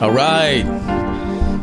[0.00, 0.64] All right.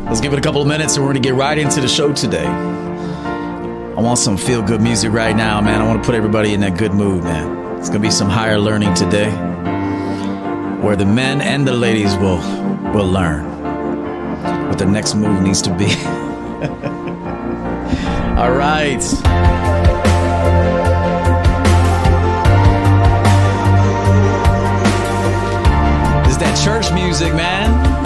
[0.06, 1.88] Let's give it a couple of minutes and we're going to get right into the
[1.88, 2.46] show today.
[2.46, 5.82] I want some feel good music right now, man.
[5.82, 7.78] I want to put everybody in that good mood, man.
[7.78, 9.30] It's going to be some higher learning today
[10.80, 12.38] where the men and the ladies will
[12.92, 13.44] will learn
[14.68, 15.84] what the next move needs to be.
[18.40, 18.96] All right.
[26.26, 28.01] Is that church music, man.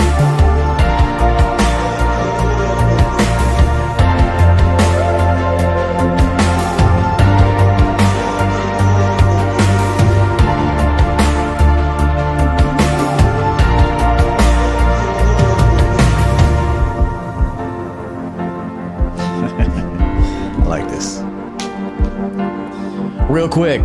[23.37, 23.85] Real quick,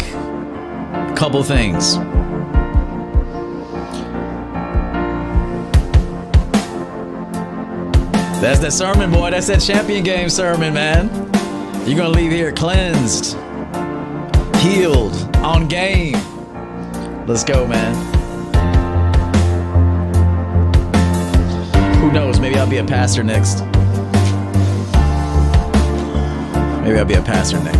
[1.13, 1.97] couple things.
[8.39, 9.31] That's that sermon, boy.
[9.31, 11.09] That's that champion game sermon, man.
[11.85, 13.35] You're gonna leave here cleansed,
[14.61, 16.15] healed, on game.
[17.27, 17.93] Let's go, man.
[21.97, 22.39] Who knows?
[22.39, 23.65] Maybe I'll be a pastor next.
[26.85, 27.70] Maybe I'll be a pastor next.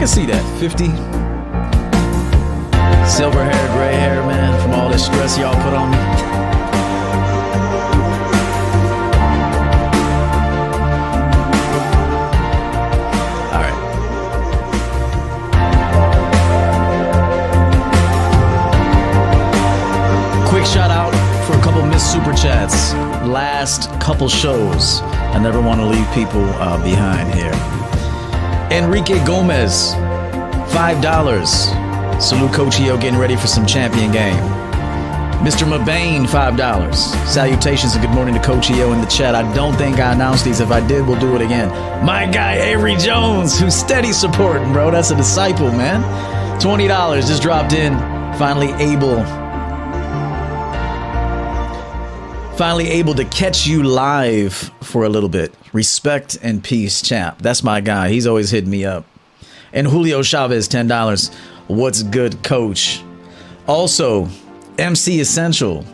[0.00, 0.42] I can see that.
[0.58, 0.86] 50.
[3.06, 5.98] Silver hair, gray hair, man, from all this stress y'all put on me.
[13.52, 13.76] All right.
[20.48, 21.12] Quick shout out
[21.46, 22.94] for a couple missed super chats.
[23.28, 25.02] Last couple shows.
[25.02, 27.79] I never want to leave people uh, behind here.
[28.70, 29.94] Enrique Gomez,
[30.72, 32.22] $5.
[32.22, 34.36] Salute Coach getting ready for some champion game.
[35.40, 35.66] Mr.
[35.66, 36.96] Mabane, $5.
[37.26, 39.34] Salutations and good morning to Coach in the chat.
[39.34, 40.60] I don't think I announced these.
[40.60, 41.68] If I did, we'll do it again.
[42.04, 44.92] My guy, Avery Jones, who's steady supporting, bro.
[44.92, 46.02] That's a disciple, man.
[46.60, 47.98] $20 just dropped in.
[48.38, 49.24] Finally able
[52.60, 55.54] finally able to catch you live for a little bit.
[55.72, 57.40] Respect and peace, champ.
[57.40, 58.10] That's my guy.
[58.10, 59.06] He's always hitting me up.
[59.72, 61.34] And Julio Chavez, $10.
[61.68, 63.02] What's good, coach?
[63.66, 64.28] Also,
[64.76, 65.86] MC Essential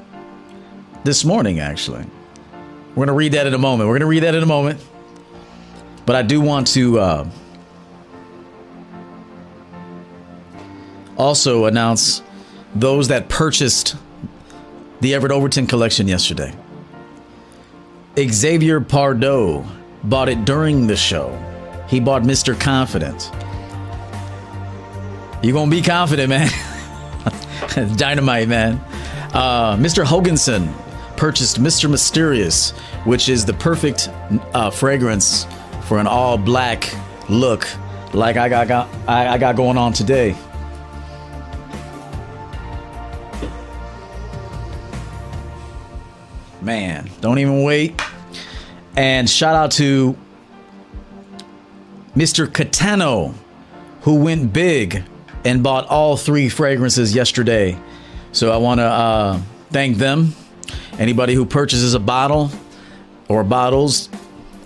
[1.04, 2.04] this morning, actually.
[2.96, 3.86] We're going to read that in a moment.
[3.86, 4.84] We're going to read that in a moment.
[6.04, 7.30] But I do want to uh,
[11.16, 12.22] also announce
[12.74, 13.94] those that purchased
[15.06, 16.52] the Everett Overton collection yesterday.
[18.18, 19.64] Xavier Pardo
[20.02, 21.30] bought it during the show.
[21.88, 22.58] He bought Mr.
[22.58, 23.30] Confident.
[25.44, 26.50] You gonna be confident, man.
[27.96, 28.80] Dynamite, man.
[29.32, 30.04] Uh, Mr.
[30.04, 30.74] Hoganson
[31.16, 31.88] purchased Mr.
[31.88, 32.72] Mysterious,
[33.04, 34.10] which is the perfect
[34.54, 35.46] uh, fragrance
[35.82, 36.92] for an all black
[37.28, 37.68] look,
[38.12, 40.36] like I got, got I, I got going on today.
[46.66, 47.94] Man, don't even wait.
[48.96, 50.16] And shout out to
[52.16, 52.48] Mr.
[52.48, 53.32] Catano,
[54.00, 55.04] who went big
[55.44, 57.78] and bought all three fragrances yesterday.
[58.32, 59.40] So I want to uh,
[59.70, 60.34] thank them.
[60.98, 62.50] Anybody who purchases a bottle
[63.28, 64.08] or bottles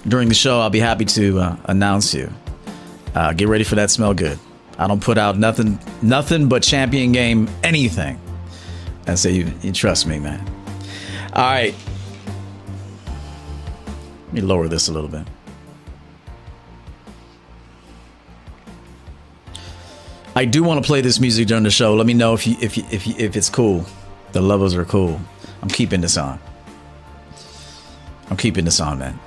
[0.09, 2.33] during the show, I'll be happy to uh, announce you.
[3.15, 4.39] Uh, get ready for that smell good.
[4.79, 8.19] I don't put out nothing, nothing but champion game anything.
[9.07, 10.43] And so you, you trust me, man.
[11.35, 11.75] All right.
[14.31, 15.27] Let me lower this a little bit.
[20.37, 21.97] I do want to play this music during the show.
[21.97, 23.85] Let me know if you, if you, if you, if it's cool.
[24.31, 25.21] The levels are cool.
[25.63, 26.39] I'm keeping this on.
[28.31, 29.19] I'm keeping this on, man.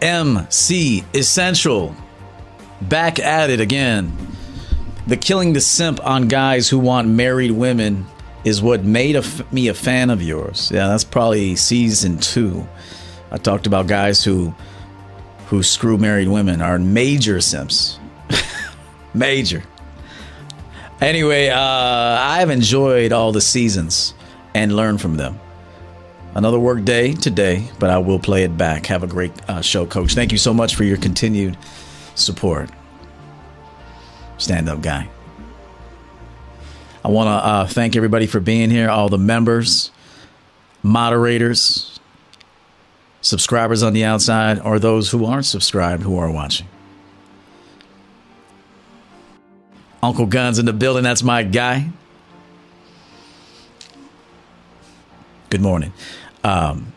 [0.00, 1.96] MC Essential.
[2.82, 4.16] Back at it again.
[5.08, 8.06] The killing the simp on guys who want married women
[8.44, 10.70] is what made a f- me a fan of yours.
[10.72, 12.66] Yeah, that's probably season two.
[13.30, 14.54] I talked about guys who
[15.46, 17.98] who screw married women are major simps.
[19.14, 19.62] major.
[21.00, 24.14] Anyway, uh, I've enjoyed all the seasons
[24.54, 25.38] and learned from them.
[26.34, 28.86] Another work day today, but I will play it back.
[28.86, 30.14] Have a great uh, show, Coach.
[30.14, 31.58] Thank you so much for your continued
[32.14, 32.70] support.
[34.38, 35.08] Stand up, guy.
[37.04, 39.90] I want to uh, thank everybody for being here, all the members,
[40.82, 41.98] moderators,
[43.20, 46.68] subscribers on the outside, or those who aren't subscribed who are watching.
[50.02, 51.04] Uncle Guns in the building.
[51.04, 51.90] That's my guy.
[55.50, 55.92] Good morning.
[56.42, 56.92] Um,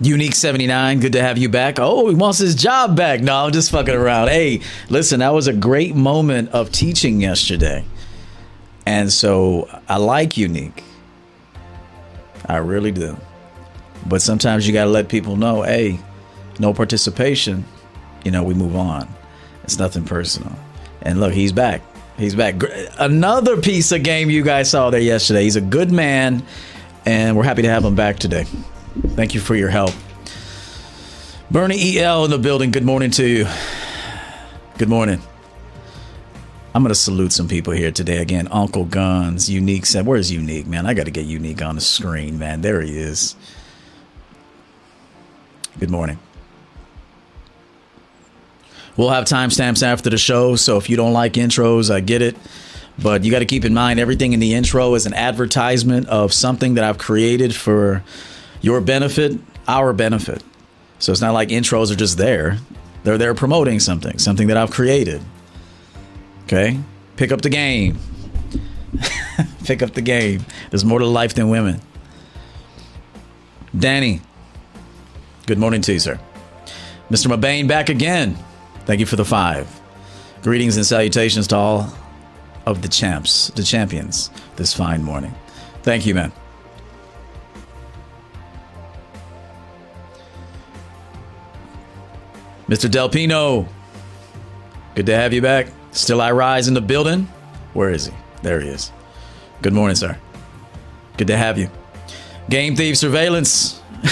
[0.00, 1.78] Unique 79, good to have you back.
[1.78, 3.22] Oh, he wants his job back.
[3.22, 4.28] No, I'm just fucking around.
[4.28, 4.60] Hey,
[4.90, 7.84] listen, that was a great moment of teaching yesterday.
[8.86, 10.82] And so I like Unique.
[12.46, 13.16] I really do.
[14.06, 15.98] But sometimes you got to let people know hey,
[16.58, 17.64] no participation,
[18.24, 19.08] you know, we move on.
[19.64, 20.52] It's nothing personal.
[21.02, 21.82] And look, he's back.
[22.16, 22.62] He's back.
[22.98, 25.42] Another piece of game you guys saw there yesterday.
[25.42, 26.42] He's a good man,
[27.04, 28.44] and we're happy to have him back today.
[29.08, 29.92] Thank you for your help.
[31.50, 32.70] Bernie EL in the building.
[32.70, 33.46] Good morning to you.
[34.78, 35.20] Good morning.
[36.76, 38.18] I'm to salute some people here today.
[38.18, 40.84] Again, Uncle Guns, Unique said, Where's Unique, man?
[40.84, 42.60] I got to get Unique on the screen, man.
[42.60, 43.34] There he is.
[45.80, 46.18] Good morning.
[48.94, 52.36] We'll have timestamps after the show, so if you don't like intros, I get it.
[52.98, 56.30] But you got to keep in mind everything in the intro is an advertisement of
[56.34, 58.04] something that I've created for
[58.60, 60.44] your benefit, our benefit.
[60.98, 62.58] So it's not like intros are just there.
[63.02, 65.22] They're there promoting something, something that I've created.
[66.46, 66.78] Okay?
[67.16, 67.98] Pick up the game.
[69.64, 70.44] Pick up the game.
[70.70, 71.80] There's more to life than women.
[73.76, 74.20] Danny,
[75.46, 76.20] good morning to you, sir.
[77.10, 77.26] Mr.
[77.26, 78.38] Mabane back again.
[78.84, 79.68] Thank you for the five.
[80.42, 81.92] Greetings and salutations to all
[82.64, 85.34] of the champs, the champions, this fine morning.
[85.82, 86.32] Thank you, man.
[92.68, 92.88] Mr.
[92.88, 93.68] Delpino,
[94.94, 95.66] good to have you back.
[95.96, 97.22] Still I rise in the building.
[97.72, 98.12] Where is he?
[98.42, 98.92] There he is.
[99.62, 100.18] Good morning, sir.
[101.16, 101.70] Good to have you.
[102.50, 103.80] Game Thief Surveillance.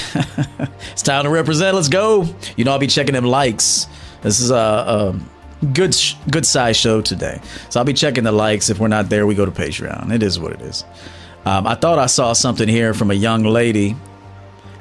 [0.92, 1.74] it's time to represent.
[1.74, 2.26] Let's go.
[2.56, 3.86] You know, I'll be checking them likes.
[4.22, 5.20] This is a, a
[5.66, 5.94] good
[6.30, 7.40] good size show today.
[7.68, 8.70] So I'll be checking the likes.
[8.70, 10.10] If we're not there, we go to Patreon.
[10.10, 10.84] It is what it is.
[11.44, 13.94] Um, I thought I saw something here from a young lady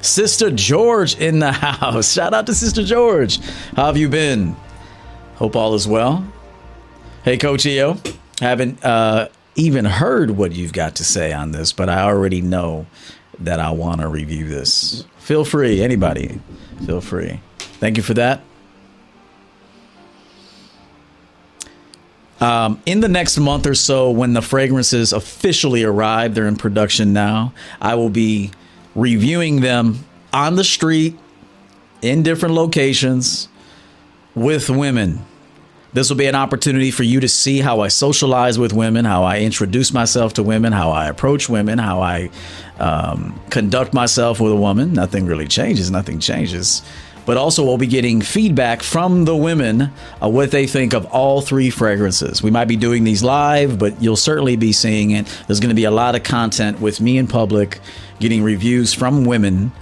[0.00, 2.12] Sister George in the house.
[2.14, 3.40] Shout out to Sister George.
[3.76, 4.56] How have you been?
[5.34, 6.26] Hope all is well.
[7.24, 7.96] Hey, Coach EO.
[8.38, 12.84] Haven't uh, even heard what you've got to say on this, but I already know
[13.38, 15.06] that I want to review this.
[15.16, 16.38] Feel free, anybody.
[16.84, 17.40] Feel free.
[17.80, 18.42] Thank you for that.
[22.42, 27.14] Um, in the next month or so, when the fragrances officially arrive, they're in production
[27.14, 27.54] now.
[27.80, 28.50] I will be
[28.94, 31.18] reviewing them on the street
[32.02, 33.48] in different locations
[34.34, 35.24] with women.
[35.94, 39.22] This will be an opportunity for you to see how I socialize with women, how
[39.22, 42.30] I introduce myself to women, how I approach women, how I
[42.80, 44.92] um, conduct myself with a woman.
[44.92, 46.82] Nothing really changes, nothing changes.
[47.26, 51.40] But also, we'll be getting feedback from the women of what they think of all
[51.40, 52.42] three fragrances.
[52.42, 55.26] We might be doing these live, but you'll certainly be seeing it.
[55.46, 57.78] There's going to be a lot of content with me in public
[58.18, 59.72] getting reviews from women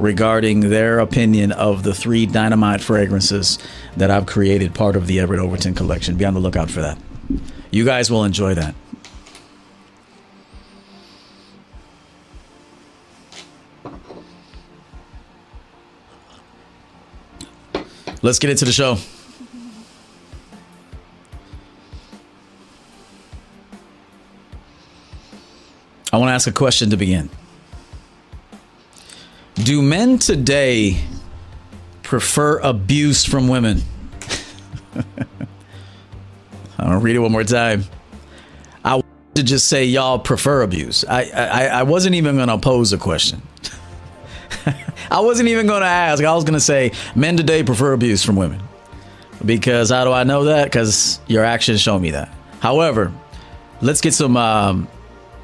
[0.00, 3.58] regarding their opinion of the three dynamite fragrances
[3.96, 6.16] that I've created part of the Everett Overton collection.
[6.16, 6.98] Be on the lookout for that.
[7.70, 8.74] You guys will enjoy that.
[18.22, 18.98] Let's get into the show.
[26.12, 27.30] I want to ask a question to begin.
[29.54, 31.02] Do men today
[32.02, 33.82] prefer abuse from women?
[36.78, 37.84] I'll read it one more time.
[38.84, 41.04] I wanted to just say y'all prefer abuse.
[41.08, 43.42] I I, I wasn't even going to pose a question.
[45.10, 46.22] I wasn't even going to ask.
[46.24, 48.62] I was going to say men today prefer abuse from women.
[49.44, 50.64] Because how do I know that?
[50.64, 52.32] Because your actions show me that.
[52.60, 53.12] However,
[53.80, 54.88] let's get some um,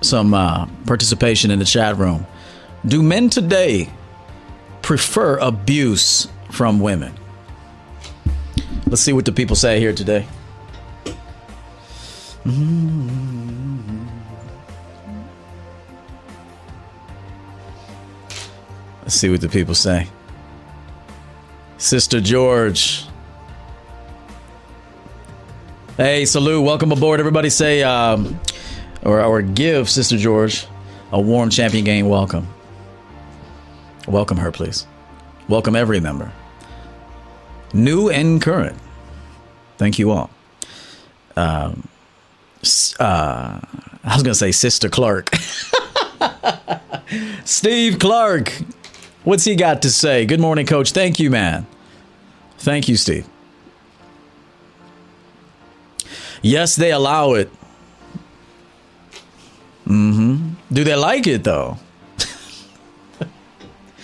[0.03, 2.27] some uh, participation in the chat room.
[2.87, 3.89] Do men today
[4.81, 7.13] prefer abuse from women?
[8.87, 10.25] Let's see what the people say here today.
[19.03, 20.07] Let's see what the people say.
[21.79, 23.05] Sister George.
[25.97, 26.63] Hey, salute.
[26.63, 27.19] Welcome aboard.
[27.19, 28.39] Everybody say, um,
[29.03, 30.69] or, or give Sister George
[31.11, 32.47] a warm champion game welcome.
[34.07, 34.87] Welcome her, please.
[35.49, 36.33] Welcome every member,
[37.73, 38.79] new and current.
[39.79, 40.31] Thank you all.
[41.37, 41.89] Um,
[42.99, 43.61] uh,
[44.05, 45.35] I was going to say Sister Clark.
[47.45, 48.53] Steve Clark.
[49.25, 50.25] What's he got to say?
[50.25, 50.93] Good morning, coach.
[50.93, 51.67] Thank you, man.
[52.59, 53.27] Thank you, Steve.
[56.43, 57.51] Yes, they allow it.
[59.87, 60.55] Mm-hmm.
[60.73, 61.79] Do they like it though?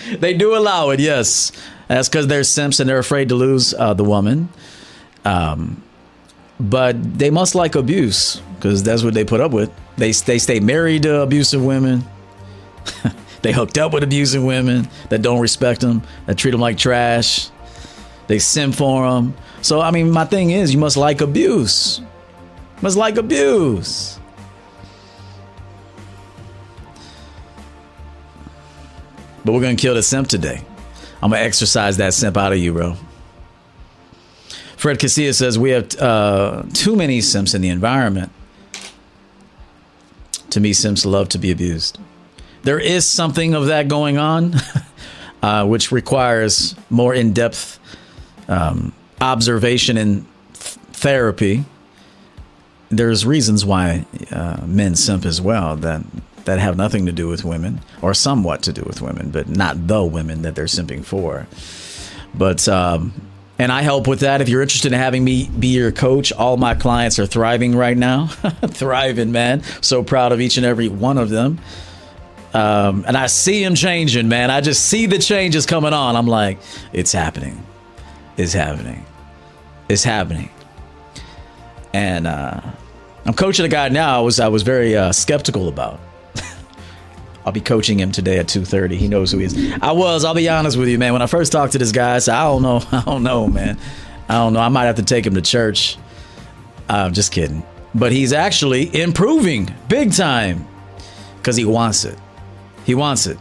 [0.18, 1.00] they do allow it.
[1.00, 1.52] Yes,
[1.88, 4.48] that's because they're simps and they're afraid to lose uh, the woman.
[5.24, 5.82] Um,
[6.58, 9.70] but they must like abuse because that's what they put up with.
[9.96, 12.04] They they stay married to abusive women.
[13.42, 17.50] they hooked up with abusive women that don't respect them, that treat them like trash.
[18.28, 19.34] They simp for them.
[19.60, 22.00] So I mean, my thing is, you must like abuse.
[22.80, 24.18] Must like abuse.
[29.44, 30.62] But we're gonna kill the simp today.
[31.22, 32.96] I'm gonna exercise that simp out of you, bro.
[34.76, 38.32] Fred Casilla says we have uh, too many simps in the environment.
[40.50, 41.98] To me, simps love to be abused.
[42.62, 44.54] There is something of that going on,
[45.42, 47.78] uh, which requires more in depth
[48.48, 51.64] um, observation and th- therapy.
[52.90, 56.02] There's reasons why uh, men simp as well that
[56.44, 59.86] that have nothing to do with women or somewhat to do with women, but not
[59.86, 61.46] the women that they're simping for.
[62.34, 63.12] But um,
[63.58, 64.40] and I help with that.
[64.40, 67.96] If you're interested in having me be your coach, all my clients are thriving right
[67.96, 68.26] now,
[68.66, 69.62] thriving, man.
[69.82, 71.60] So proud of each and every one of them.
[72.54, 74.50] Um, and I see them changing, man.
[74.50, 76.16] I just see the changes coming on.
[76.16, 76.58] I'm like,
[76.92, 77.64] it's happening,
[78.36, 79.06] it's happening,
[79.88, 80.50] it's happening.
[81.94, 82.60] And uh,
[83.24, 84.18] I'm coaching a guy now.
[84.18, 86.00] I was I was very uh, skeptical about.
[87.44, 88.96] I'll be coaching him today at 2:30.
[88.96, 89.72] He knows who he is.
[89.80, 90.24] I was.
[90.24, 91.12] I'll be honest with you, man.
[91.12, 92.82] When I first talked to this guy, I said, "I don't know.
[92.92, 93.78] I don't know, man.
[94.28, 94.60] I don't know.
[94.60, 95.98] I might have to take him to church."
[96.88, 97.62] I'm uh, just kidding.
[97.94, 100.66] But he's actually improving big time
[101.36, 102.18] because he wants it.
[102.84, 103.38] He wants it,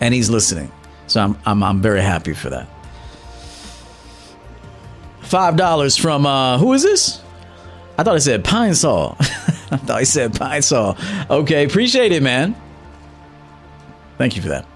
[0.00, 0.70] and he's listening.
[1.06, 2.68] So I'm I'm I'm very happy for that.
[5.20, 7.22] Five dollars from uh, who is this?
[7.98, 9.16] I thought I said Pine Sol.
[9.20, 10.96] I thought I said Pine Sol.
[11.28, 12.54] Okay, appreciate it, man.
[14.18, 14.66] Thank you for that.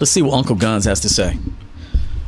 [0.00, 1.38] Let's see what Uncle Guns has to say.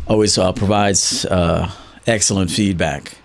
[0.07, 1.71] Always uh, provides uh,
[2.07, 3.19] excellent feedback.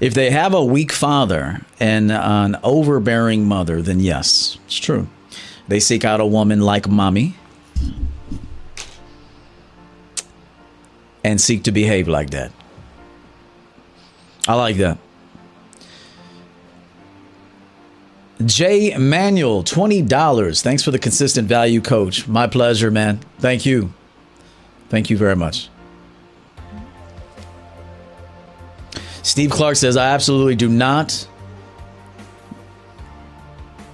[0.00, 5.08] If they have a weak father and an overbearing mother, then yes, it's true.
[5.68, 7.36] They seek out a woman like mommy
[11.24, 12.52] and seek to behave like that.
[14.48, 14.98] I like that.
[18.44, 20.62] J Manuel, $20.
[20.62, 22.26] Thanks for the consistent value, coach.
[22.26, 23.20] My pleasure, man.
[23.38, 23.92] Thank you.
[24.88, 25.68] Thank you very much.
[29.22, 31.26] Steve Clark says, I absolutely do not.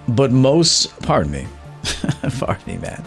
[0.08, 1.46] But most, pardon me,
[2.38, 3.04] pardon me, man.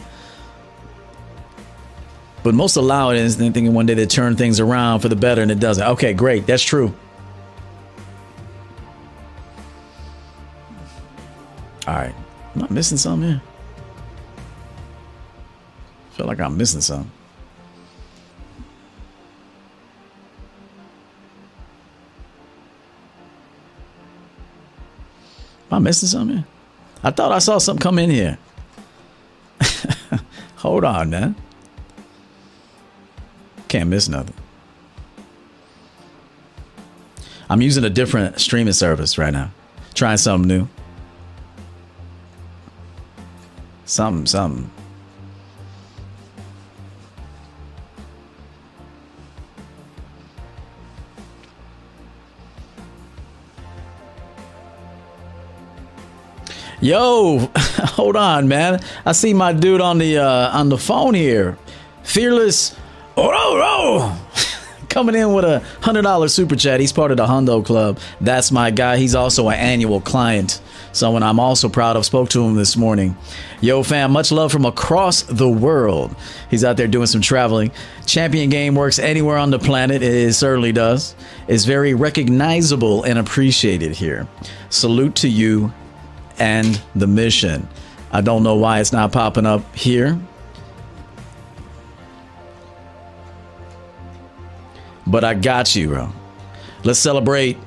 [2.44, 5.42] But most allow it and thinking one day they turn things around for the better
[5.42, 5.86] and it doesn't.
[5.88, 6.46] Okay, great.
[6.46, 6.94] That's true.
[11.90, 12.14] All right.
[12.56, 13.42] Am I missing something here?
[16.12, 17.10] Feel like I'm missing something.
[25.72, 26.46] Am I missing something here?
[27.04, 28.38] I thought I saw something come in here.
[30.58, 31.36] Hold on, man.
[33.68, 34.36] Can't miss nothing.
[37.50, 39.50] I'm using a different streaming service right now.
[39.96, 40.68] Trying something new.
[43.90, 44.70] Something, something.
[56.80, 58.80] Yo, hold on, man.
[59.08, 61.58] I see my dude on the uh, on the phone here.
[62.04, 62.76] Fearless.
[63.18, 64.28] Oh.
[64.90, 66.80] Coming in with a hundred dollar super chat.
[66.80, 67.98] He's part of the Hundo Club.
[68.22, 68.98] That's my guy.
[68.98, 72.06] He's also an annual client someone I'm also proud of.
[72.06, 73.16] Spoke to him this morning.
[73.62, 76.16] Yo, fam, much love from across the world.
[76.50, 77.72] He's out there doing some traveling.
[78.06, 80.02] Champion Game works anywhere on the planet.
[80.02, 81.16] It certainly does.
[81.48, 84.28] It's very recognizable and appreciated here.
[84.70, 85.74] Salute to you
[86.40, 87.68] and the mission.
[88.12, 90.20] I don't know why it's not popping up here.
[95.06, 96.10] But I got you, bro.
[96.84, 97.58] Let's celebrate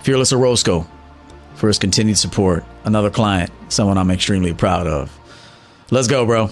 [0.00, 0.86] Fearless Orozco
[1.54, 2.64] for his continued support.
[2.84, 5.10] Another client, someone I'm extremely proud of.
[5.90, 6.50] Let's go, bro.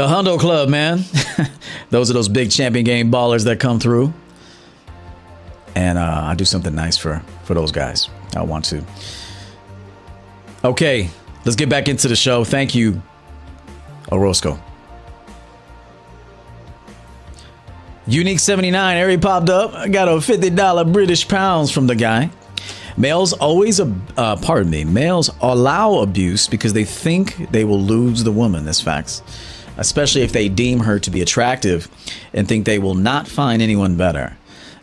[0.00, 1.04] The Hundo Club, man.
[1.90, 4.14] those are those big champion game ballers that come through.
[5.74, 8.08] And uh, I do something nice for for those guys.
[8.34, 8.82] I want to.
[10.64, 11.10] Okay,
[11.44, 12.44] let's get back into the show.
[12.44, 13.02] Thank you,
[14.10, 14.58] Orozco.
[18.06, 19.74] Unique 79, Harry popped up.
[19.74, 22.30] I got a $50 British pounds from the guy.
[22.96, 28.32] Males always, uh, pardon me, males allow abuse because they think they will lose the
[28.32, 28.64] woman.
[28.64, 29.22] That's facts.
[29.80, 31.88] Especially if they deem her to be attractive
[32.34, 34.36] and think they will not find anyone better.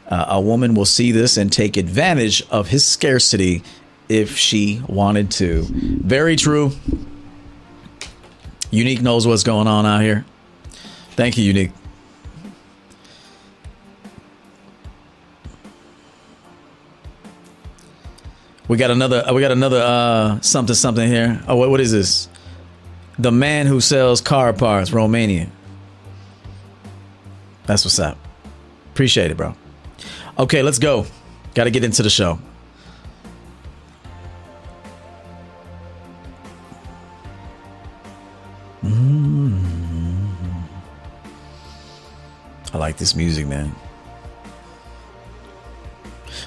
[0.08, 3.62] Uh, a woman will see this and take advantage of his scarcity
[4.10, 5.66] if she wanted to.
[5.70, 6.72] Very true.
[8.72, 10.26] Unique knows what's going on out here.
[11.12, 11.72] Thank you, Unique.
[18.68, 19.24] We got another.
[19.32, 21.42] We got another uh, something something here.
[21.48, 22.28] Oh, what, what is this?
[23.20, 25.50] The man who sells car parts, Romania.
[27.66, 28.18] That's what's up.
[28.94, 29.56] Appreciate it, bro.
[30.38, 31.06] Okay, let's go.
[31.56, 32.40] Got to get into the show.
[38.84, 39.58] Mm-hmm.
[42.74, 43.74] I like this music, man.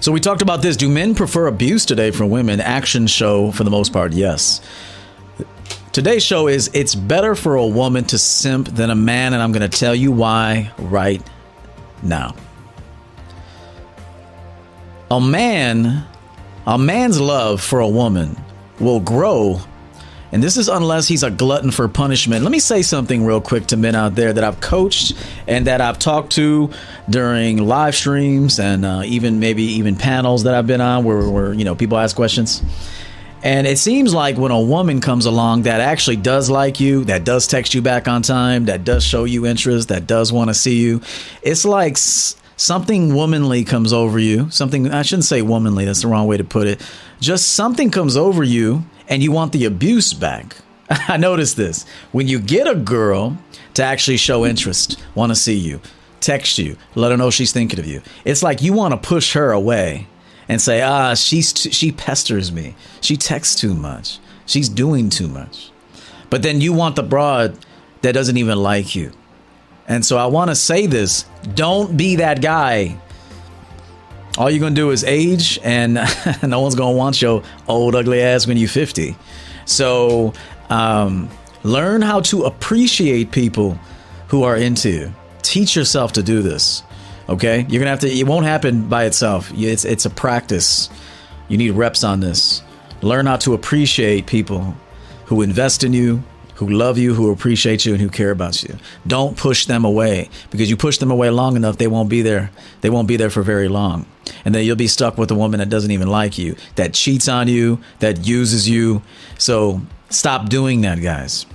[0.01, 0.77] So we talked about this.
[0.77, 2.61] Do men prefer abuse today from women?
[2.61, 4.61] Action show for the most part, yes.
[5.93, 9.51] Today's show is It's Better for a Woman to Simp Than a Man, and I'm
[9.51, 11.21] going to tell you why right
[12.03, 12.37] now.
[15.11, 16.05] A man,
[16.67, 18.37] a man's love for a woman
[18.79, 19.61] will grow
[20.33, 22.45] and this is unless he's a glutton for punishment.
[22.45, 25.15] Let me say something real quick to men out there that I've coached
[25.49, 26.71] and that I've talked to
[27.09, 31.53] during live streams and uh, even maybe even panels that I've been on where, where
[31.53, 32.63] you know people ask questions.
[33.43, 37.25] And it seems like when a woman comes along that actually does like you, that
[37.25, 40.55] does text you back on time, that does show you interest, that does want to
[40.55, 41.01] see you,
[41.41, 44.51] it's like something womanly comes over you.
[44.51, 46.87] Something, I shouldn't say womanly, that's the wrong way to put it.
[47.19, 50.57] Just something comes over you and you want the abuse back.
[50.91, 51.87] I noticed this.
[52.13, 53.39] When you get a girl
[53.75, 55.81] to actually show interest, want to see you,
[56.21, 59.33] text you, let her know she's thinking of you, it's like you want to push
[59.33, 60.07] her away
[60.51, 62.75] and say, ah, she's t- she pesters me.
[63.01, 64.19] She texts too much.
[64.47, 65.71] She's doing too much.
[66.29, 67.57] But then you want the broad
[68.03, 69.13] that doesn't even like you.
[69.87, 72.99] And so I want to say this don't be that guy
[74.39, 75.95] all you're gonna do is age, and
[76.43, 79.17] no one's gonna want your old ugly ass when you're 50.
[79.67, 80.33] So
[80.69, 81.29] um,
[81.63, 83.79] learn how to appreciate people
[84.29, 85.15] who are into you.
[85.43, 86.83] Teach yourself to do this.
[87.31, 88.11] Okay, you're gonna have to.
[88.11, 89.53] It won't happen by itself.
[89.55, 90.91] It's it's a practice.
[91.49, 92.63] You need reps on this.
[93.03, 94.75] Learn how to appreciate people
[95.27, 96.25] who invest in you,
[96.57, 98.77] who love you, who appreciate you, and who care about you.
[99.07, 102.51] Don't push them away because you push them away long enough, they won't be there.
[102.81, 104.07] They won't be there for very long.
[104.45, 107.29] And then you'll be stuck with a woman that doesn't even like you, that cheats
[107.29, 109.03] on you, that uses you.
[109.39, 111.47] So stop doing that, guys.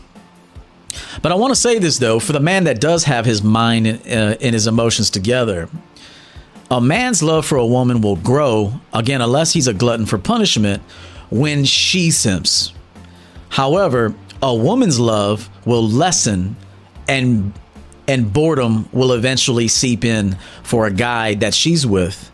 [1.21, 3.87] But I want to say this though, for the man that does have his mind
[3.87, 5.69] uh, and his emotions together,
[6.71, 10.81] a man's love for a woman will grow, again, unless he's a glutton for punishment,
[11.29, 12.73] when she simps.
[13.49, 16.55] However, a woman's love will lessen
[17.07, 17.53] and
[18.07, 22.31] and boredom will eventually seep in for a guy that she's with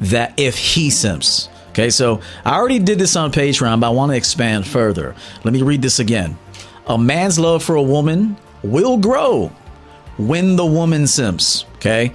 [0.00, 1.48] that if he simps.
[1.70, 5.14] Okay so i already did this on patreon but i want to expand further.
[5.44, 6.36] Let me read this again
[6.86, 9.50] a man's love for a woman will grow
[10.16, 12.12] when the woman simps okay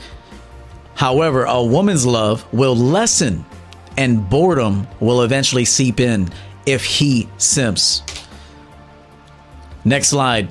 [0.95, 3.45] however a woman's love will lessen
[3.97, 6.27] and boredom will eventually seep in
[6.65, 8.03] if he simps
[9.83, 10.49] Next slide.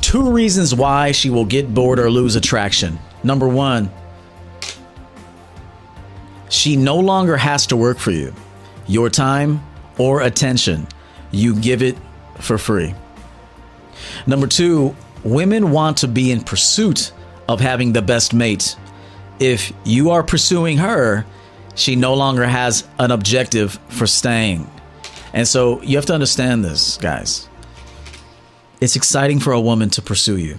[0.00, 2.98] Two reasons why she will get bored or lose attraction.
[3.22, 3.90] Number one,
[6.48, 8.34] she no longer has to work for you.
[8.86, 9.60] Your time
[9.98, 10.86] or attention,
[11.30, 11.96] you give it
[12.40, 12.94] for free.
[14.26, 17.12] Number two, women want to be in pursuit
[17.48, 18.76] of having the best mate.
[19.38, 21.26] If you are pursuing her,
[21.74, 24.70] she no longer has an objective for staying.
[25.32, 27.48] And so you have to understand this, guys.
[28.80, 30.58] It's exciting for a woman to pursue you.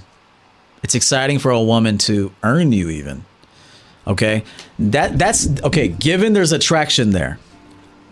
[0.84, 3.26] It's exciting for a woman to earn you even.
[4.06, 4.44] Okay?
[4.80, 7.40] That that's okay, given there's attraction there.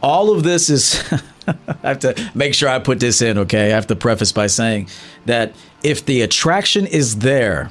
[0.01, 1.01] All of this is
[1.47, 3.71] I have to make sure I put this in, okay?
[3.71, 4.89] I have to preface by saying
[5.25, 5.53] that
[5.83, 7.69] if the attraction is there,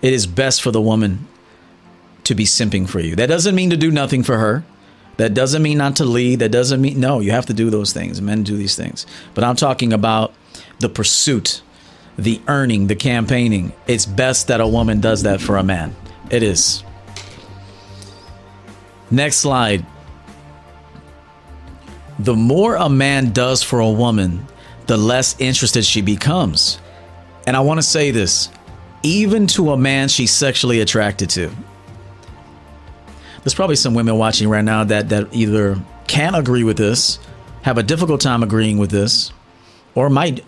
[0.00, 1.26] it is best for the woman
[2.24, 3.14] to be simping for you.
[3.16, 4.64] That doesn't mean to do nothing for her.
[5.18, 6.38] That doesn't mean not to lead.
[6.38, 8.20] That doesn't mean no, you have to do those things.
[8.22, 9.06] Men do these things.
[9.34, 10.32] But I'm talking about
[10.78, 11.62] the pursuit.
[12.18, 13.72] the earning, the campaigning.
[13.86, 15.94] It's best that a woman does that for a man.
[16.30, 16.84] It is.
[19.10, 19.84] Next slide.
[22.22, 24.46] The more a man does for a woman,
[24.86, 26.80] the less interested she becomes.
[27.48, 28.48] And I want to say this
[29.02, 31.50] even to a man she's sexually attracted to.
[33.42, 37.18] There's probably some women watching right now that, that either can't agree with this,
[37.62, 39.32] have a difficult time agreeing with this,
[39.96, 40.44] or might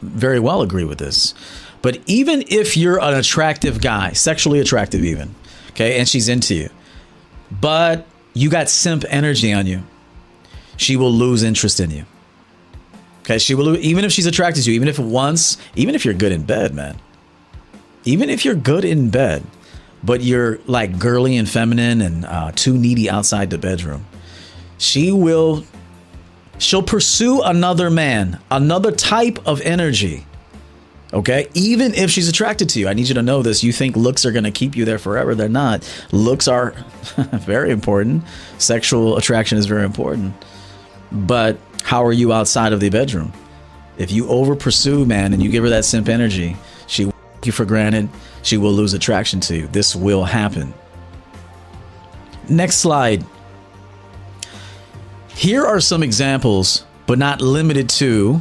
[0.00, 1.34] very well agree with this.
[1.82, 5.34] But even if you're an attractive guy, sexually attractive, even,
[5.72, 6.70] okay, and she's into you,
[7.50, 9.82] but you got simp energy on you,
[10.78, 12.06] she will lose interest in you.
[13.22, 16.14] Okay, she will even if she's attracted to you, even if once, even if you're
[16.14, 16.98] good in bed, man.
[18.04, 19.44] Even if you're good in bed,
[20.02, 24.06] but you're like girly and feminine and uh, too needy outside the bedroom,
[24.78, 25.64] she will
[26.56, 30.24] she'll pursue another man, another type of energy.
[31.12, 33.64] Okay, even if she's attracted to you, I need you to know this.
[33.64, 35.34] You think looks are going to keep you there forever?
[35.34, 35.90] They're not.
[36.12, 36.70] Looks are
[37.16, 38.24] very important.
[38.58, 40.34] Sexual attraction is very important,
[41.10, 43.32] but how are you outside of the bedroom?
[43.96, 47.52] If you over pursue, man, and you give her that simp energy, she will you
[47.52, 48.08] for granted.
[48.42, 49.66] She will lose attraction to you.
[49.68, 50.74] This will happen.
[52.48, 53.24] Next slide.
[55.34, 58.40] Here are some examples, but not limited to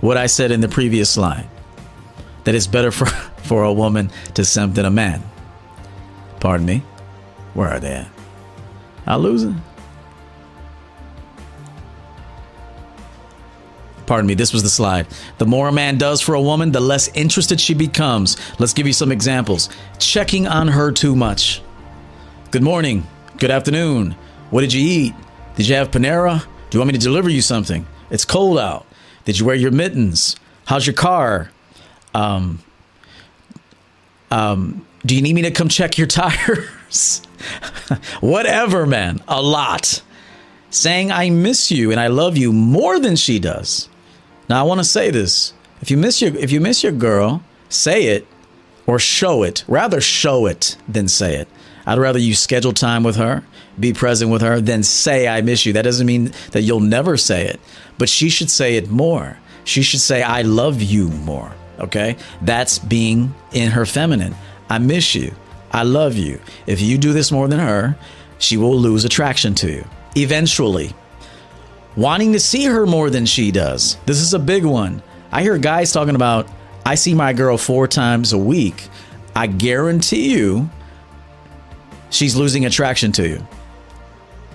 [0.00, 1.48] what I said in the previous slide.
[2.44, 3.06] That it's better for,
[3.42, 5.22] for a woman to simp than a man.
[6.40, 6.82] Pardon me.
[7.54, 8.08] Where are they at?
[9.06, 9.54] I lose it.
[14.12, 15.06] Pardon me, this was the slide.
[15.38, 18.36] The more a man does for a woman, the less interested she becomes.
[18.60, 19.70] Let's give you some examples.
[19.98, 21.62] Checking on her too much.
[22.50, 23.06] Good morning.
[23.38, 24.14] Good afternoon.
[24.50, 25.14] What did you eat?
[25.56, 26.42] Did you have Panera?
[26.42, 27.86] Do you want me to deliver you something?
[28.10, 28.84] It's cold out.
[29.24, 30.36] Did you wear your mittens?
[30.66, 31.50] How's your car?
[32.12, 32.58] Um,
[34.30, 37.22] um, do you need me to come check your tires?
[38.20, 39.22] Whatever, man.
[39.26, 40.02] A lot.
[40.68, 43.88] Saying I miss you and I love you more than she does.
[44.52, 45.54] Now I want to say this.
[45.80, 48.26] If you miss your if you miss your girl, say it
[48.86, 49.64] or show it.
[49.66, 51.48] Rather show it than say it.
[51.86, 53.44] I'd rather you schedule time with her,
[53.80, 55.72] be present with her, than say I miss you.
[55.72, 57.60] That doesn't mean that you'll never say it,
[57.96, 59.38] but she should say it more.
[59.64, 61.50] She should say I love you more.
[61.80, 62.18] Okay?
[62.42, 64.34] That's being in her feminine.
[64.68, 65.34] I miss you.
[65.70, 66.38] I love you.
[66.66, 67.96] If you do this more than her,
[68.38, 69.84] she will lose attraction to you
[70.14, 70.94] eventually
[71.96, 73.96] wanting to see her more than she does.
[74.06, 75.02] This is a big one.
[75.30, 76.48] I hear guys talking about,
[76.84, 78.88] I see my girl four times a week.
[79.34, 80.68] I guarantee you,
[82.10, 83.46] she's losing attraction to you.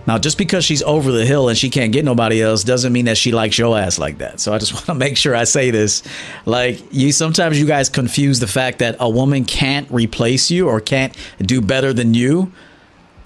[0.06, 3.06] Now, just because she's over the hill and she can't get nobody else doesn't mean
[3.06, 4.39] that she likes your ass like that.
[4.39, 6.02] So I just want to make sure I say this.
[6.45, 10.80] Like you sometimes you guys confuse the fact that a woman can't replace you or
[10.80, 12.54] can't do better than you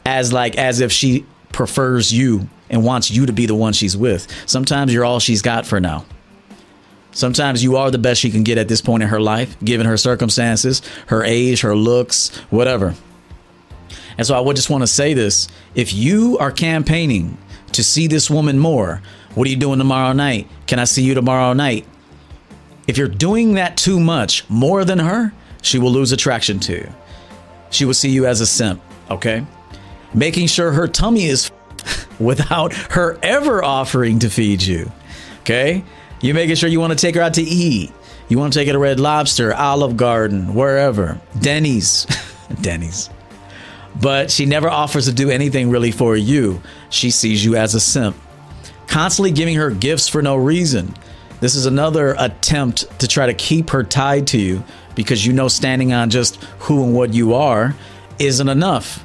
[0.06, 3.96] as like as if she prefers you and wants you to be the one she's
[3.96, 4.28] with.
[4.48, 6.06] Sometimes you're all she's got for now.
[7.12, 9.86] Sometimes you are the best she can get at this point in her life, given
[9.86, 12.96] her circumstances, her age, her looks, whatever.
[14.18, 17.38] And so I would just want to say this if you are campaigning
[17.74, 19.02] to see this woman more,
[19.36, 20.48] what are you doing tomorrow night?
[20.68, 21.86] Can I see you tomorrow night?
[22.88, 26.94] If you're doing that too much, more than her, she will lose attraction to you.
[27.70, 29.46] She will see you as a simp, okay?
[30.14, 31.52] Making sure her tummy is
[32.20, 34.92] without her ever offering to feed you.
[35.42, 35.84] Okay?
[36.22, 37.92] You're making sure you want to take her out to eat.
[38.30, 41.20] You want to take her to Red Lobster, Olive Garden, wherever.
[41.40, 42.06] Denny's.
[42.62, 43.10] Denny's.
[44.00, 46.62] But she never offers to do anything really for you.
[46.90, 48.16] She sees you as a simp.
[48.88, 50.94] Constantly giving her gifts for no reason.
[51.40, 54.64] This is another attempt to try to keep her tied to you
[54.96, 57.76] because you know standing on just who and what you are
[58.20, 59.00] isn't enough,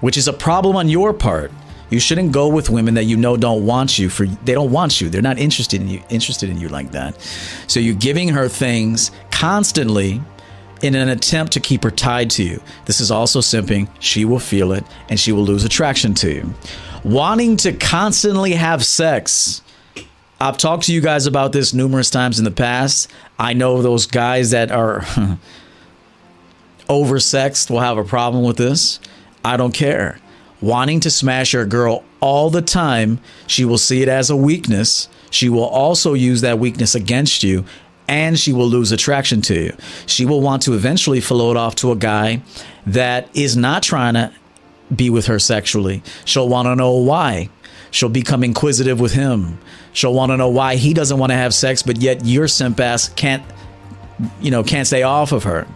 [0.00, 1.50] which is a problem on your part.
[1.90, 5.00] You shouldn't go with women that you know don't want you for they don't want
[5.00, 5.08] you.
[5.08, 7.20] They're not interested in you interested in you like that.
[7.66, 10.22] So you're giving her things constantly
[10.82, 12.62] in an attempt to keep her tied to you.
[12.86, 13.88] This is also simping.
[13.98, 16.54] She will feel it and she will lose attraction to you.
[17.04, 19.62] Wanting to constantly have sex.
[20.40, 23.10] I've talked to you guys about this numerous times in the past.
[23.38, 25.00] I know those guys that are
[26.88, 29.00] oversexed will have a problem with this.
[29.44, 30.18] I don't care
[30.60, 35.08] wanting to smash your girl all the time, she will see it as a weakness.
[35.30, 37.64] She will also use that weakness against you
[38.08, 39.76] and she will lose attraction to you.
[40.06, 42.42] She will want to eventually float off to a guy
[42.86, 44.32] that is not trying to
[44.94, 46.02] be with her sexually.
[46.24, 47.50] She'll want to know why.
[47.92, 49.58] She'll become inquisitive with him.
[49.92, 52.80] She'll want to know why he doesn't want to have sex, but yet your simp
[52.80, 53.44] ass can't
[54.40, 55.66] you know, can't stay off of her.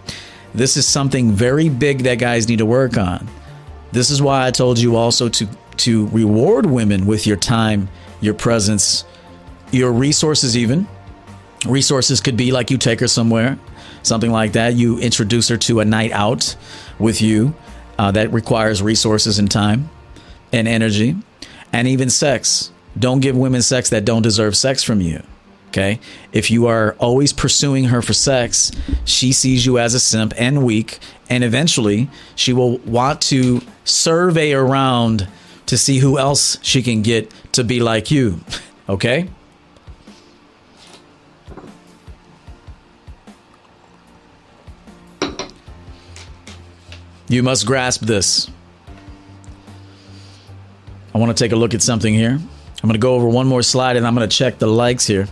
[0.54, 3.26] This is something very big that guys need to work on.
[3.94, 7.88] This is why I told you also to to reward women with your time,
[8.20, 9.04] your presence,
[9.70, 10.88] your resources even.
[11.64, 13.56] Resources could be like you take her somewhere,
[14.02, 14.74] something like that.
[14.74, 16.56] You introduce her to a night out
[16.98, 17.54] with you.
[17.96, 19.88] Uh, that requires resources and time
[20.52, 21.14] and energy
[21.72, 22.72] and even sex.
[22.98, 25.22] Don't give women sex that don't deserve sex from you.
[25.74, 25.98] Okay.
[26.32, 28.70] If you are always pursuing her for sex,
[29.04, 31.00] she sees you as a simp and weak.
[31.28, 35.26] And eventually she will want to survey around
[35.66, 38.38] to see who else she can get to be like you.
[38.88, 39.28] Okay.
[47.28, 48.48] You must grasp this.
[51.12, 52.30] I want to take a look at something here.
[52.30, 55.04] I'm going to go over one more slide and I'm going to check the likes
[55.04, 55.26] here.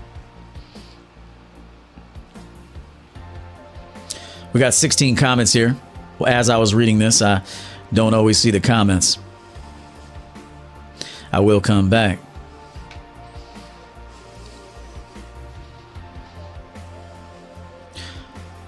[4.53, 5.77] We got 16 comments here.
[6.27, 7.43] As I was reading this, I
[7.93, 9.19] don't always see the comments.
[11.33, 12.19] I will come back.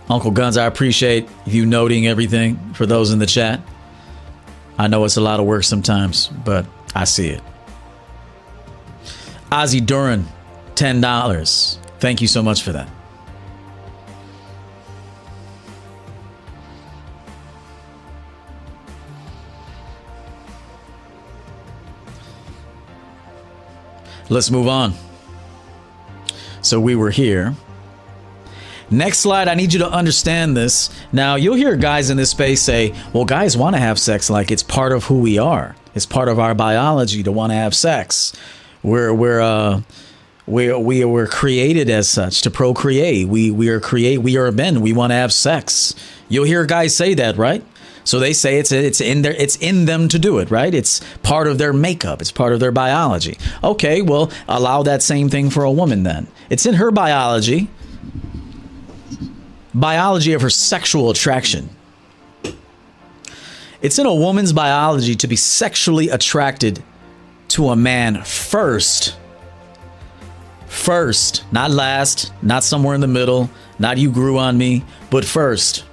[0.09, 3.61] Uncle Guns, I appreciate you noting everything for those in the chat.
[4.79, 7.42] I know it's a lot of work sometimes, but I see it.
[9.51, 10.27] Ozzy Duran,
[10.75, 11.79] $10.
[12.01, 12.88] Thank you so much for that.
[24.35, 24.94] Let's move on.
[26.61, 27.55] So we were here.
[28.90, 30.90] Next slide, I need you to understand this.
[31.12, 34.51] Now, you'll hear guys in this space say, well, guys want to have sex like
[34.51, 35.77] it's part of who we are.
[35.94, 38.33] It's part of our biology to want to have sex.
[38.83, 39.83] We're, we're, uh,
[40.47, 43.29] we we were created as such to procreate.
[43.29, 44.18] We we are create.
[44.18, 44.83] We are men.
[44.83, 45.94] We want to have sex.
[46.29, 47.64] You'll hear guys say that, right?
[48.05, 50.73] So they say it's it's in their it's in them to do it, right?
[50.73, 52.21] It's part of their makeup.
[52.21, 53.38] It's part of their biology.
[53.62, 56.29] Okay, well, allow that same thing for a woman then.
[56.51, 57.69] It's in her biology.
[59.75, 61.71] Biology of her sexual attraction.
[63.81, 66.83] It's in a woman's biology to be sexually attracted
[67.49, 69.17] to a man first.
[70.69, 75.85] First, not last, not somewhere in the middle, not you grew on me, but first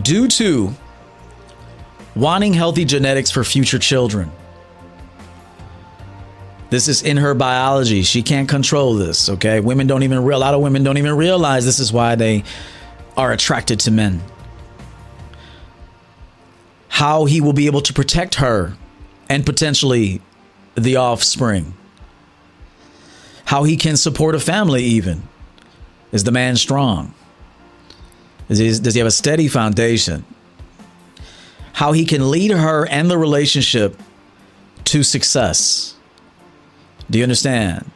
[0.00, 0.72] due to
[2.14, 4.30] wanting healthy genetics for future children.
[6.70, 8.02] This is in her biology.
[8.02, 9.60] She can't control this, okay?
[9.60, 12.44] Women don't even real a lot of women don't even realize this is why they
[13.16, 14.22] are attracted to men.
[16.88, 18.74] How he will be able to protect her
[19.28, 20.22] and potentially
[20.74, 21.74] the offspring.
[23.44, 25.28] How he can support a family even.
[26.10, 27.14] Is the man strong?
[28.48, 30.24] Does he, does he have a steady foundation?
[31.72, 33.98] How he can lead her and the relationship
[34.84, 35.96] to success.
[37.10, 37.90] Do you understand?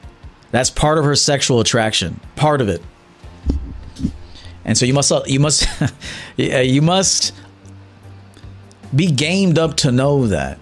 [0.50, 2.20] That's part of her sexual attraction.
[2.36, 2.82] Part of it.
[4.64, 5.68] And so you must you must
[6.36, 7.32] you must
[8.94, 10.58] be gamed up to know that.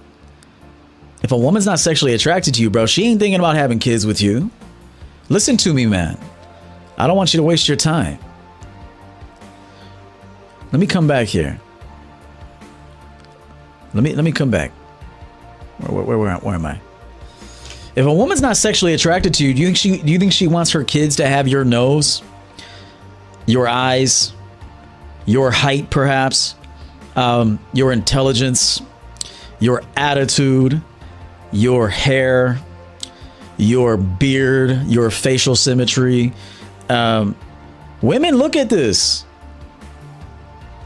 [1.23, 4.07] If a woman's not sexually attracted to you, bro, she ain't thinking about having kids
[4.07, 4.51] with you.
[5.31, 6.18] Listen to me, man.
[6.99, 8.18] I don't want you to waste your time.
[10.74, 11.60] Let me come back here.
[13.94, 14.72] Let me let me come back.
[15.78, 16.80] Where where where, where am I?
[17.94, 20.32] If a woman's not sexually attracted to you, do you think she do you think
[20.32, 22.24] she wants her kids to have your nose,
[23.46, 24.32] your eyes,
[25.26, 26.56] your height, perhaps,
[27.14, 28.82] um, your intelligence,
[29.60, 30.82] your attitude,
[31.52, 32.58] your hair,
[33.58, 36.32] your beard, your facial symmetry?
[36.88, 37.37] Um,
[38.02, 39.24] women look at this.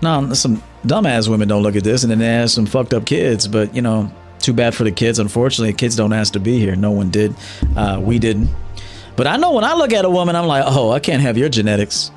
[0.01, 3.05] Now, some dumbass women don't look at this and then they have some fucked up
[3.05, 5.19] kids, but you know, too bad for the kids.
[5.19, 6.77] Unfortunately, kids don't ask to be here.
[6.77, 7.35] No one did.
[7.77, 8.49] Uh, we didn't.
[9.17, 11.37] But I know when I look at a woman, I'm like, oh, I can't have
[11.37, 12.13] your genetics.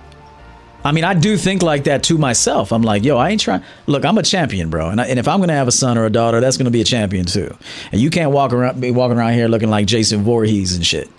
[0.83, 2.71] I mean, I do think like that to myself.
[2.71, 3.63] I'm like, yo, I ain't trying.
[3.85, 6.05] Look, I'm a champion, bro, and, I, and if I'm gonna have a son or
[6.05, 7.55] a daughter, that's gonna be a champion too.
[7.91, 11.09] And you can't walk around, be walking around here looking like Jason Voorhees and shit.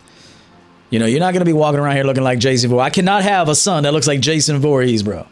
[0.90, 2.86] You know, you're not gonna be walking around here looking like Jason Voorhees.
[2.86, 5.26] I cannot have a son that looks like Jason Voorhees, bro.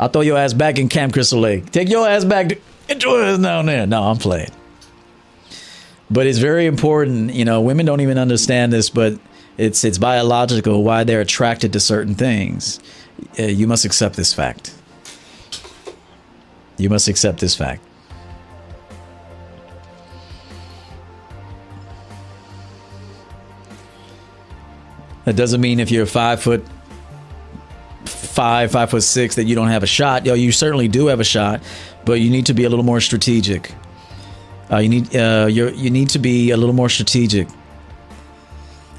[0.00, 1.70] I'll throw your ass back in Camp Crystal Lake.
[1.70, 2.48] Take your ass back.
[2.48, 2.58] To,
[2.88, 3.86] enjoy us down there.
[3.86, 4.50] No, I'm playing.
[6.10, 7.34] But it's very important.
[7.34, 9.18] You know, women don't even understand this, but
[9.58, 12.80] it's it's biological why they're attracted to certain things.
[13.38, 14.74] Uh, you must accept this fact.
[16.78, 17.82] You must accept this fact.
[25.26, 26.64] That doesn't mean if you're five foot
[28.30, 30.24] five, five foot six that you don't have a shot.
[30.24, 31.62] Yo, you certainly do have a shot,
[32.04, 33.72] but you need to be a little more strategic.
[34.70, 37.48] Uh, you need uh, you need to be a little more strategic.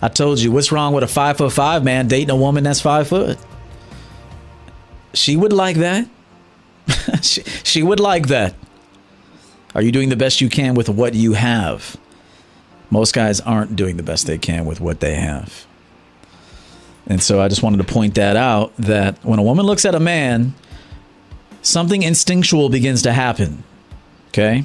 [0.02, 2.82] I told you, what's wrong with a five foot five man dating a woman that's
[2.82, 3.38] five foot?
[5.14, 6.08] She would like that.
[7.22, 8.56] she, she would like that.
[9.74, 11.96] Are you doing the best you can with what you have?
[12.90, 15.66] Most guys aren't doing the best they can with what they have.
[17.12, 19.96] And so I just wanted to point that out that when a woman looks at
[19.96, 20.54] a man,
[21.62, 23.66] something instinctual begins to happen.
[24.30, 24.64] Okay?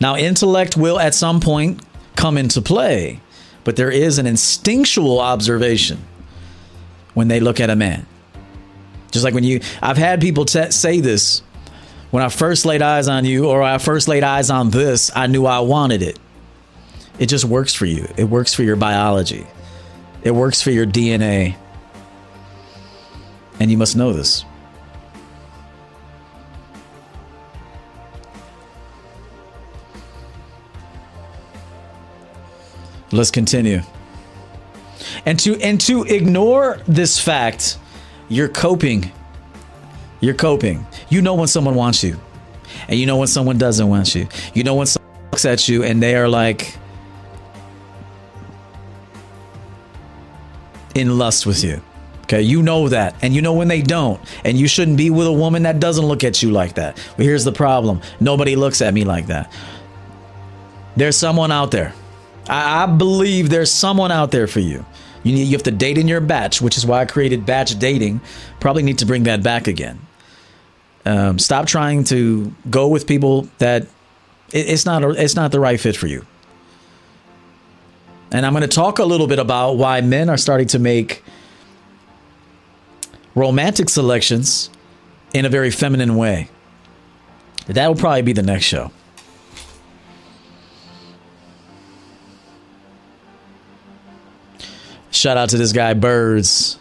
[0.00, 1.80] Now, intellect will at some point
[2.16, 3.20] come into play,
[3.62, 6.04] but there is an instinctual observation
[7.14, 8.06] when they look at a man.
[9.12, 11.42] Just like when you, I've had people t- say this
[12.10, 15.28] when I first laid eyes on you or I first laid eyes on this, I
[15.28, 16.18] knew I wanted it.
[17.20, 19.46] It just works for you, it works for your biology,
[20.24, 21.54] it works for your DNA.
[23.60, 24.44] And you must know this.
[33.12, 33.82] Let's continue.
[35.24, 37.78] And to and to ignore this fact,
[38.28, 39.12] you're coping.
[40.20, 40.86] You're coping.
[41.08, 42.18] You know when someone wants you.
[42.88, 44.26] And you know when someone doesn't want you.
[44.52, 46.76] You know when someone looks at you and they are like
[50.94, 51.80] in lust with you.
[52.24, 53.14] Okay, you know that.
[53.22, 54.20] And you know when they don't.
[54.44, 56.96] And you shouldn't be with a woman that doesn't look at you like that.
[57.16, 59.52] But here's the problem nobody looks at me like that.
[60.96, 61.94] There's someone out there
[62.48, 64.84] I, I believe there's someone out there for you.
[65.22, 67.78] You need, you have to date in your batch, which is why I created batch
[67.78, 68.20] dating.
[68.60, 69.98] Probably need to bring that back again.
[71.06, 73.82] Um, stop trying to go with people that
[74.52, 76.24] it, it's not it's not the right fit for you.
[78.30, 81.22] And I'm going to talk a little bit about why men are starting to make
[83.34, 84.70] romantic selections
[85.32, 86.48] in a very feminine way.
[87.66, 88.90] That will probably be the next show.
[95.10, 96.78] Shout out to this guy, Birds,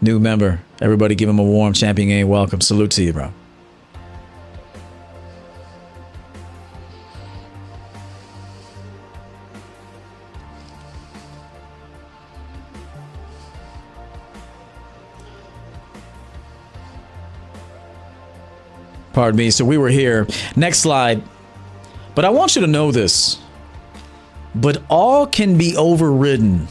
[0.00, 0.60] new member.
[0.80, 2.60] Everybody give him a warm champion game welcome.
[2.60, 3.32] Salute to you, bro.
[19.12, 19.50] Pardon me.
[19.50, 20.26] So we were here.
[20.56, 21.22] Next slide.
[22.14, 23.38] But I want you to know this.
[24.54, 26.66] But all can be overridden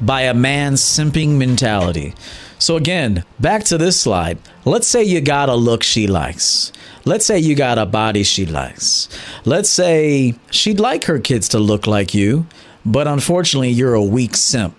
[0.00, 2.14] by a man's simping mentality.
[2.58, 4.38] So, again, back to this slide.
[4.64, 6.72] Let's say you got a look she likes.
[7.04, 9.08] Let's say you got a body she likes.
[9.44, 12.46] Let's say she'd like her kids to look like you,
[12.84, 14.74] but unfortunately, you're a weak simp.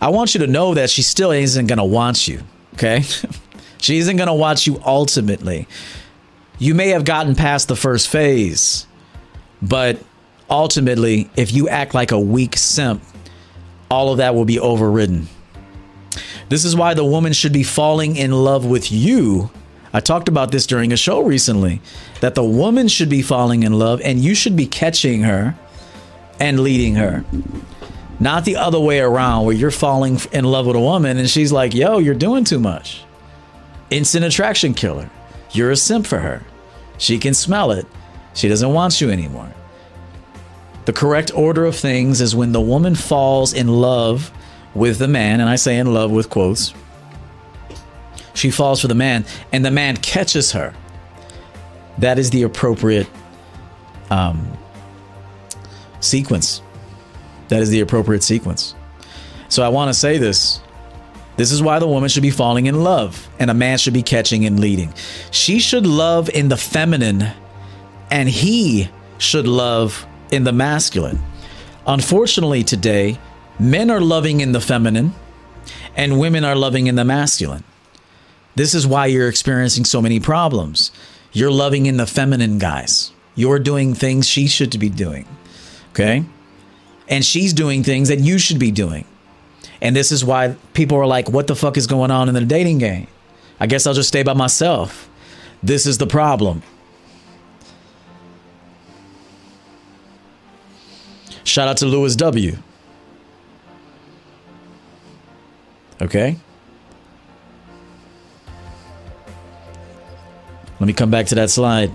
[0.00, 2.42] I want you to know that she still isn't going to want you,
[2.74, 3.02] okay?
[3.78, 5.68] she isn't going to want you ultimately.
[6.60, 8.86] You may have gotten past the first phase,
[9.62, 9.98] but
[10.50, 13.02] ultimately, if you act like a weak simp,
[13.90, 15.26] all of that will be overridden.
[16.50, 19.50] This is why the woman should be falling in love with you.
[19.94, 21.80] I talked about this during a show recently
[22.20, 25.56] that the woman should be falling in love and you should be catching her
[26.38, 27.24] and leading her.
[28.20, 31.52] Not the other way around where you're falling in love with a woman and she's
[31.52, 33.02] like, yo, you're doing too much.
[33.88, 35.08] Instant attraction killer.
[35.52, 36.44] You're a simp for her.
[37.00, 37.86] She can smell it.
[38.34, 39.52] She doesn't want you anymore.
[40.84, 44.30] The correct order of things is when the woman falls in love
[44.74, 46.74] with the man, and I say in love with quotes.
[48.34, 50.74] She falls for the man, and the man catches her.
[51.98, 53.08] That is the appropriate
[54.10, 54.56] um,
[56.00, 56.60] sequence.
[57.48, 58.74] That is the appropriate sequence.
[59.48, 60.60] So I want to say this.
[61.40, 64.02] This is why the woman should be falling in love and a man should be
[64.02, 64.92] catching and leading.
[65.30, 67.28] She should love in the feminine
[68.10, 71.18] and he should love in the masculine.
[71.86, 73.18] Unfortunately, today,
[73.58, 75.14] men are loving in the feminine
[75.96, 77.64] and women are loving in the masculine.
[78.54, 80.90] This is why you're experiencing so many problems.
[81.32, 83.12] You're loving in the feminine, guys.
[83.34, 85.26] You're doing things she should be doing.
[85.92, 86.22] Okay?
[87.08, 89.06] And she's doing things that you should be doing.
[89.82, 92.44] And this is why people are like, what the fuck is going on in the
[92.44, 93.06] dating game?
[93.58, 95.08] I guess I'll just stay by myself.
[95.62, 96.62] This is the problem.
[101.44, 102.56] Shout out to Lewis W.
[106.00, 106.36] Okay.
[110.78, 111.90] Let me come back to that slide.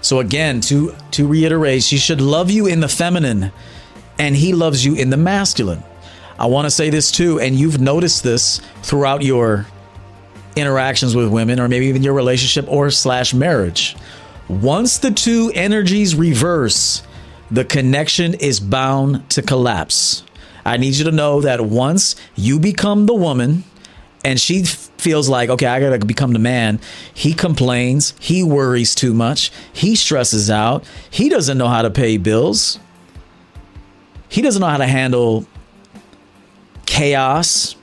[0.00, 3.52] So again, to to reiterate, she should love you in the feminine
[4.18, 5.82] and he loves you in the masculine.
[6.38, 9.66] I want to say this too, and you've noticed this throughout your
[10.56, 13.96] interactions with women, or maybe even your relationship or slash marriage.
[14.48, 17.02] Once the two energies reverse,
[17.50, 20.22] the connection is bound to collapse.
[20.64, 23.64] I need you to know that once you become the woman
[24.28, 26.80] and she feels like, okay, I gotta become the man,
[27.14, 32.18] he complains, he worries too much, he stresses out, he doesn't know how to pay
[32.18, 32.78] bills,
[34.28, 35.46] he doesn't know how to handle
[36.84, 37.74] chaos,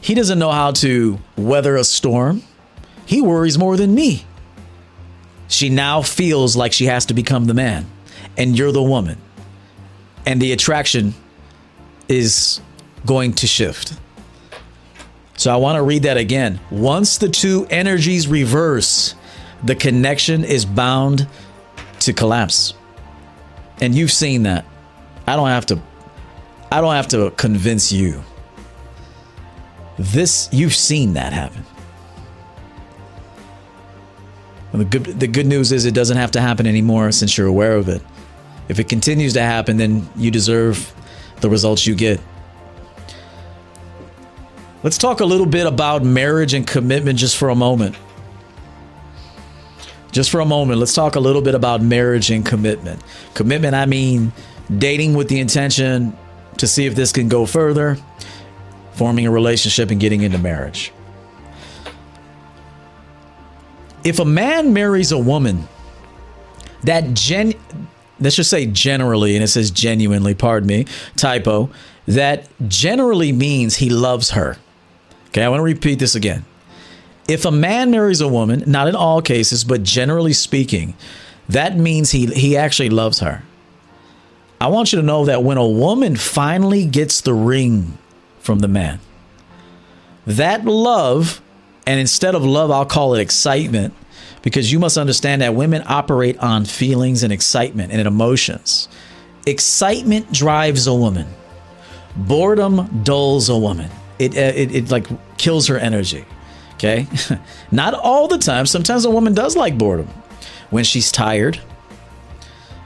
[0.00, 2.42] he doesn't know how to weather a storm,
[3.06, 4.24] he worries more than me.
[5.46, 7.86] She now feels like she has to become the man,
[8.36, 9.18] and you're the woman.
[10.26, 11.14] And the attraction
[12.08, 12.60] is
[13.06, 13.94] going to shift.
[15.40, 16.60] So I want to read that again.
[16.70, 19.14] Once the two energies reverse,
[19.64, 21.26] the connection is bound
[22.00, 22.74] to collapse.
[23.80, 24.66] And you've seen that.
[25.26, 25.80] I don't have to
[26.70, 28.22] I don't have to convince you.
[29.98, 31.64] This you've seen that happen.
[34.74, 37.76] the good the good news is it doesn't have to happen anymore since you're aware
[37.76, 38.02] of it.
[38.68, 40.92] If it continues to happen, then you deserve
[41.40, 42.20] the results you get.
[44.82, 47.96] Let's talk a little bit about marriage and commitment just for a moment.
[50.10, 53.02] Just for a moment, let's talk a little bit about marriage and commitment.
[53.34, 54.32] Commitment, I mean
[54.78, 56.16] dating with the intention
[56.56, 57.98] to see if this can go further,
[58.92, 60.92] forming a relationship and getting into marriage.
[64.02, 65.68] If a man marries a woman
[66.84, 67.52] that gen
[68.18, 71.70] let's just say generally, and it says genuinely, pardon me, typo,
[72.06, 74.56] that generally means he loves her.
[75.30, 76.44] Okay, I want to repeat this again.
[77.28, 80.94] If a man marries a woman, not in all cases, but generally speaking,
[81.48, 83.44] that means he he actually loves her.
[84.60, 87.96] I want you to know that when a woman finally gets the ring
[88.40, 88.98] from the man,
[90.26, 91.40] that love,
[91.86, 93.94] and instead of love, I'll call it excitement,
[94.42, 98.88] because you must understand that women operate on feelings and excitement and emotions.
[99.46, 101.28] Excitement drives a woman.
[102.16, 103.90] Boredom dulls a woman
[104.20, 105.06] it, uh, it, it like
[105.38, 106.24] kills her energy.
[106.74, 107.06] Okay.
[107.70, 108.66] Not all the time.
[108.66, 110.08] Sometimes a woman does like boredom
[110.70, 111.60] when she's tired.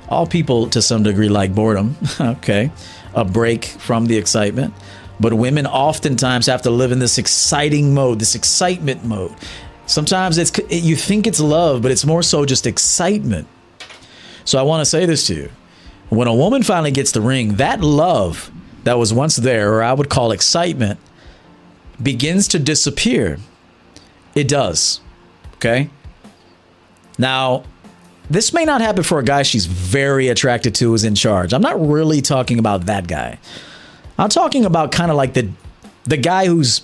[0.08, 1.96] All people to some degree like boredom.
[2.20, 2.70] okay.
[3.14, 4.74] A break from the excitement.
[5.20, 9.32] But women oftentimes have to live in this exciting mode, this excitement mode.
[9.86, 13.46] Sometimes it's you think it's love, but it's more so just excitement.
[14.44, 15.50] So I want to say this to you.
[16.08, 18.50] When a woman finally gets the ring, that love
[18.84, 21.00] that was once there, or I would call excitement,
[22.02, 23.38] begins to disappear,
[24.34, 25.00] it does.
[25.54, 25.90] Okay.
[27.18, 27.64] Now,
[28.30, 31.52] this may not happen for a guy she's very attracted to who's in charge.
[31.52, 33.38] I'm not really talking about that guy.
[34.18, 35.50] I'm talking about kind of like the
[36.04, 36.82] the guy who's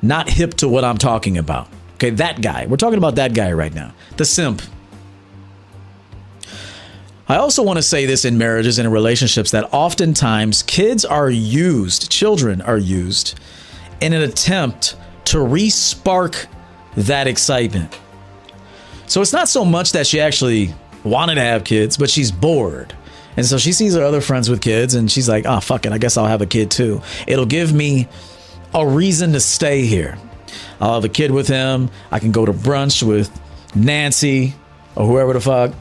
[0.00, 1.68] not hip to what I'm talking about.
[1.94, 2.66] Okay, that guy.
[2.66, 3.92] We're talking about that guy right now.
[4.16, 4.62] The simp.
[7.28, 11.30] I also want to say this in marriages and in relationships that oftentimes kids are
[11.30, 13.38] used, children are used
[14.02, 14.96] in an attempt
[15.26, 16.48] to re-spark
[16.96, 17.96] that excitement.
[19.06, 20.74] So it's not so much that she actually
[21.04, 22.94] wanted to have kids, but she's bored.
[23.36, 25.92] And so she sees her other friends with kids and she's like, oh, fuck it,
[25.92, 27.00] I guess I'll have a kid too.
[27.26, 28.08] It'll give me
[28.74, 30.18] a reason to stay here.
[30.80, 31.88] I'll have a kid with him.
[32.10, 33.30] I can go to brunch with
[33.74, 34.54] Nancy
[34.96, 35.72] or whoever the fuck.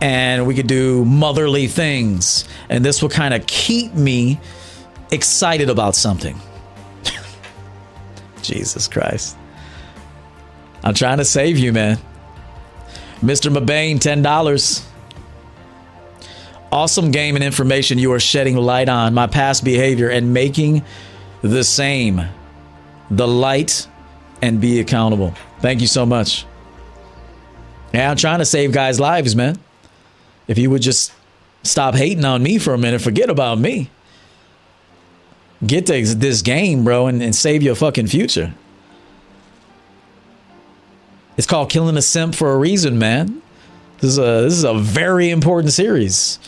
[0.00, 2.46] And we could do motherly things.
[2.68, 4.40] And this will kind of keep me
[5.10, 6.38] excited about something.
[8.46, 9.36] Jesus Christ.
[10.82, 11.98] I'm trying to save you, man.
[13.20, 13.50] Mr.
[13.50, 14.84] Mabane, $10.
[16.70, 20.84] Awesome game and information you are shedding light on my past behavior and making
[21.42, 22.22] the same
[23.10, 23.86] the light
[24.42, 25.34] and be accountable.
[25.60, 26.44] Thank you so much.
[27.94, 29.58] Yeah, I'm trying to save guys' lives, man.
[30.48, 31.12] If you would just
[31.62, 33.90] stop hating on me for a minute, forget about me
[35.64, 38.54] get to this game, bro, and, and save your fucking future.
[41.36, 43.42] It's called Killing a Simp for a reason, man.
[44.00, 46.38] This is a this is a very important series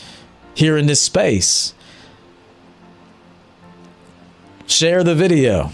[0.55, 1.73] here in this space.
[4.67, 5.71] Share the video.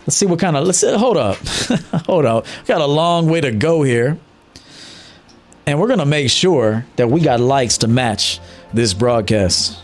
[0.00, 1.36] Let's see what kind of let's hold up.
[2.06, 2.46] hold up.
[2.62, 4.18] We got a long way to go here.
[5.66, 8.40] And we're gonna make sure that we got likes to match
[8.72, 9.78] this broadcast.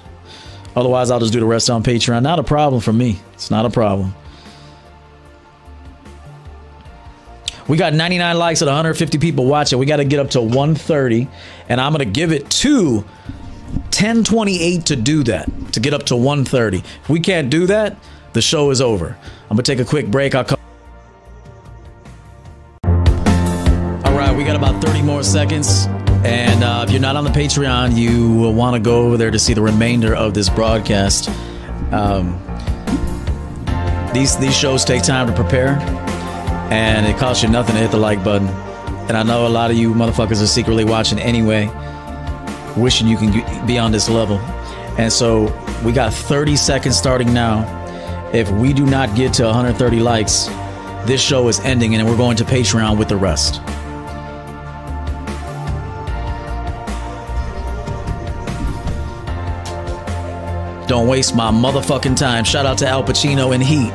[0.74, 2.22] Otherwise, I'll just do the rest on Patreon.
[2.22, 3.20] Not a problem for me.
[3.34, 4.14] It's not a problem.
[7.68, 9.78] We got 99 likes at 150 people watching.
[9.78, 11.28] We got to get up to 130,
[11.68, 13.04] and I'm going to give it to
[14.02, 16.78] 1028 to do that, to get up to 130.
[16.78, 17.96] If we can't do that,
[18.32, 19.16] the show is over.
[19.50, 20.34] I'm gonna take a quick break.
[20.34, 20.58] I'll come.
[24.04, 25.86] All right, we got about 30 more seconds.
[26.24, 29.30] And uh, if you're not on the Patreon, you will want to go over there
[29.30, 31.28] to see the remainder of this broadcast.
[31.92, 32.40] Um,
[34.14, 35.78] these these shows take time to prepare,
[36.70, 38.46] and it costs you nothing to hit the like button.
[39.08, 41.66] And I know a lot of you motherfuckers are secretly watching anyway,
[42.76, 44.38] wishing you can be on this level.
[44.98, 45.44] And so
[45.84, 47.80] we got 30 seconds starting now.
[48.32, 50.46] If we do not get to 130 likes,
[51.04, 53.60] this show is ending, and we're going to Patreon with the rest.
[60.92, 62.44] Don't waste my motherfucking time.
[62.44, 63.88] Shout out to Al Pacino and Heat.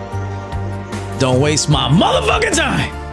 [1.19, 3.06] Don't waste my motherfucking time.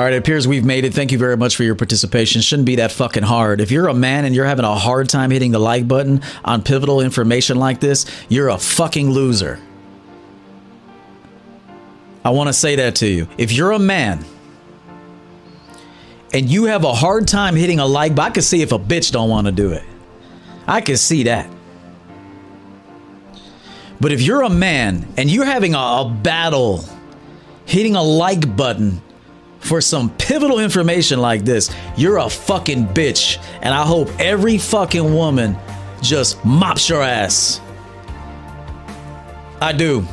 [0.00, 0.94] All right, it appears we've made it.
[0.94, 2.40] Thank you very much for your participation.
[2.40, 3.60] Shouldn't be that fucking hard.
[3.60, 6.62] If you're a man and you're having a hard time hitting the like button on
[6.62, 9.60] pivotal information like this, you're a fucking loser.
[12.24, 13.28] I want to say that to you.
[13.36, 14.24] If you're a man
[16.32, 18.78] and you have a hard time hitting a like button, I can see if a
[18.78, 19.84] bitch don't want to do it.
[20.66, 21.46] I can see that.
[24.00, 26.86] But if you're a man and you're having a, a battle
[27.66, 29.02] hitting a like button
[29.60, 33.42] for some pivotal information like this, you're a fucking bitch.
[33.62, 35.56] And I hope every fucking woman
[36.02, 37.60] just mops your ass.
[39.60, 40.06] I do.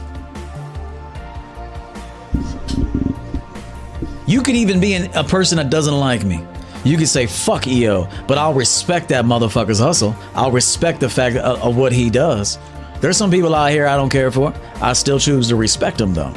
[4.28, 6.46] You could even be an, a person that doesn't like me.
[6.84, 10.16] You could say fuck EO, but I'll respect that motherfucker's hustle.
[10.36, 12.60] I'll respect the fact of, of what he does.
[13.00, 14.54] There's some people out here I don't care for.
[14.82, 16.34] I still choose to respect them though.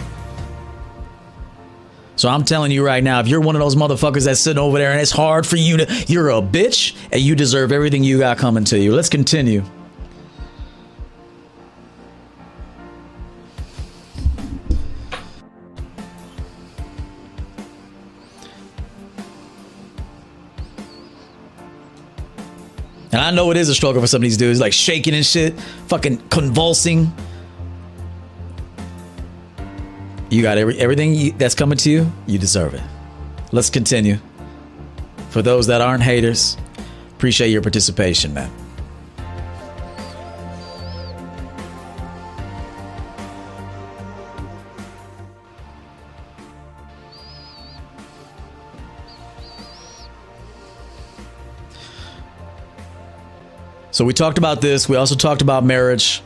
[2.21, 4.77] So I'm telling you right now, if you're one of those motherfuckers that's sitting over
[4.77, 8.19] there and it's hard for you to, you're a bitch and you deserve everything you
[8.19, 8.95] got coming to you.
[8.95, 9.65] Let's continue.
[23.13, 25.25] And I know it is a struggle for some of these dudes, like shaking and
[25.25, 27.11] shit, fucking convulsing.
[30.31, 32.83] You got every, everything you, that's coming to you, you deserve it.
[33.51, 34.19] Let's continue.
[35.31, 36.57] For those that aren't haters,
[37.17, 38.49] appreciate your participation, man.
[53.91, 54.89] So we talked about this.
[54.89, 56.23] We also talked about marriage.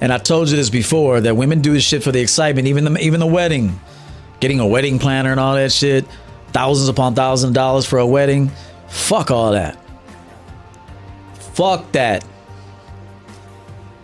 [0.00, 2.84] And I told you this before that women do this shit for the excitement, even
[2.84, 3.78] the even the wedding,
[4.40, 6.06] getting a wedding planner and all that shit,
[6.52, 8.50] thousands upon thousands of dollars for a wedding.
[8.88, 9.78] Fuck all that.
[11.54, 12.24] Fuck that.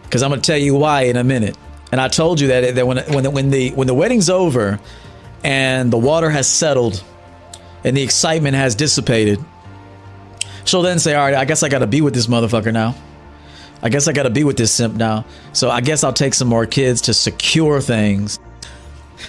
[0.02, 1.56] Because I'm gonna tell you why in a minute.
[1.90, 4.78] And I told you that that when when the, when the when the wedding's over,
[5.42, 7.02] and the water has settled,
[7.84, 9.42] and the excitement has dissipated,
[10.64, 12.94] she'll then say, "All right, I guess I got to be with this motherfucker now."
[13.86, 15.24] I guess I got to be with this simp now.
[15.52, 18.40] So I guess I'll take some more kids to secure things,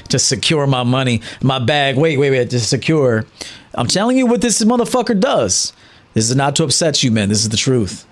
[0.10, 1.96] to secure my money, my bag.
[1.96, 3.28] Wait, wait, wait, to secure.
[3.76, 5.74] I'm telling you what this motherfucker does.
[6.16, 7.30] This is not to upset you, man.
[7.30, 8.08] This is the truth.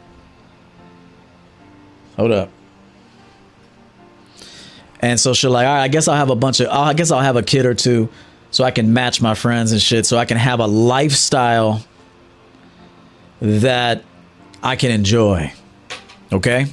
[2.15, 2.51] Hold up.
[4.99, 7.09] And so she's like, all right, I guess I'll have a bunch of, I guess
[7.09, 8.07] I'll have a kid or two
[8.51, 11.83] so I can match my friends and shit, so I can have a lifestyle
[13.41, 14.03] that
[14.61, 15.51] I can enjoy.
[16.31, 16.67] Okay?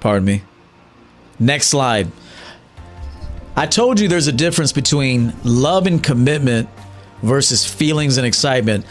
[0.00, 0.42] Pardon me.
[1.38, 2.08] Next slide.
[3.56, 6.68] I told you there's a difference between love and commitment
[7.22, 8.84] versus feelings and excitement.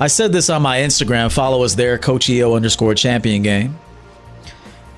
[0.00, 1.30] I said this on my Instagram.
[1.30, 3.76] Follow us there, Coach EO underscore champion game.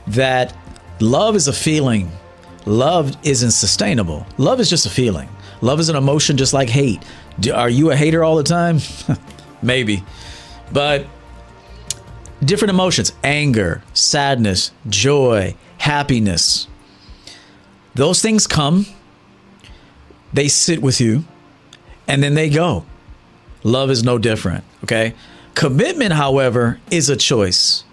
[0.06, 0.56] That
[1.00, 2.10] love is a feeling.
[2.66, 4.26] Love isn't sustainable.
[4.38, 5.28] Love is just a feeling.
[5.60, 7.02] Love is an emotion just like hate.
[7.52, 8.78] Are you a hater all the time?
[9.64, 10.04] maybe.
[10.72, 11.06] But
[12.44, 16.68] different emotions anger, sadness, joy, happiness.
[17.94, 18.86] Those things come,
[20.32, 21.24] they sit with you,
[22.08, 22.84] and then they go.
[23.62, 25.14] Love is no different, okay?
[25.54, 27.83] Commitment, however, is a choice.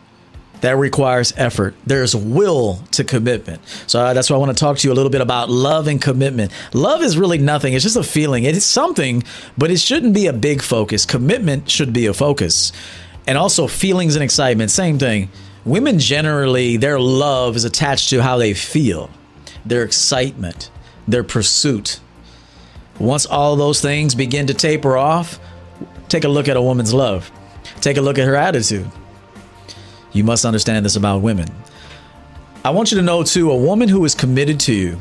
[0.61, 1.75] That requires effort.
[1.85, 3.61] There's will to commitment.
[3.87, 5.87] So uh, that's why I want to talk to you a little bit about love
[5.87, 6.51] and commitment.
[6.73, 7.73] Love is really nothing.
[7.73, 8.43] It's just a feeling.
[8.43, 9.23] It is something,
[9.57, 11.05] but it shouldn't be a big focus.
[11.05, 12.71] Commitment should be a focus.
[13.25, 15.29] And also feelings and excitement, same thing.
[15.65, 19.09] Women generally, their love is attached to how they feel,
[19.65, 20.69] their excitement,
[21.07, 21.99] their pursuit.
[22.99, 25.39] Once all those things begin to taper off,
[26.07, 27.31] take a look at a woman's love.
[27.79, 28.91] Take a look at her attitude
[30.13, 31.47] you must understand this about women.
[32.63, 34.99] I want you to know, too, a woman who is committed to you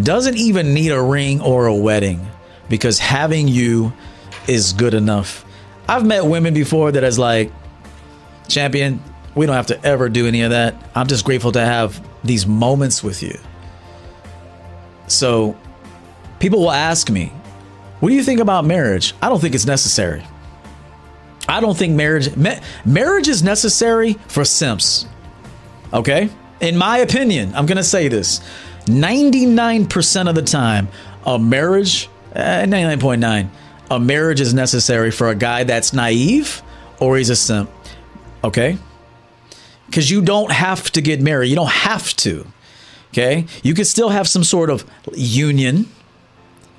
[0.00, 2.26] doesn't even need a ring or a wedding
[2.68, 3.92] because having you
[4.46, 5.44] is good enough.
[5.88, 7.52] I've met women before that is like,
[8.48, 9.02] champion,
[9.34, 10.74] we don't have to ever do any of that.
[10.94, 13.36] I'm just grateful to have these moments with you.
[15.08, 15.56] So
[16.38, 17.32] people will ask me,
[17.98, 19.14] what do you think about marriage?
[19.20, 20.24] I don't think it's necessary.
[21.50, 25.04] I don't think marriage ma- marriage is necessary for simps.
[25.92, 26.30] Okay?
[26.60, 28.40] In my opinion, I'm going to say this.
[28.84, 30.88] 99% of the time,
[31.26, 33.48] a marriage, uh, 99.9,
[33.90, 36.62] a marriage is necessary for a guy that's naive
[37.00, 37.68] or he's a simp.
[38.44, 38.78] Okay?
[39.86, 41.48] Because you don't have to get married.
[41.48, 42.46] You don't have to.
[43.08, 43.46] Okay?
[43.64, 45.88] You can still have some sort of union,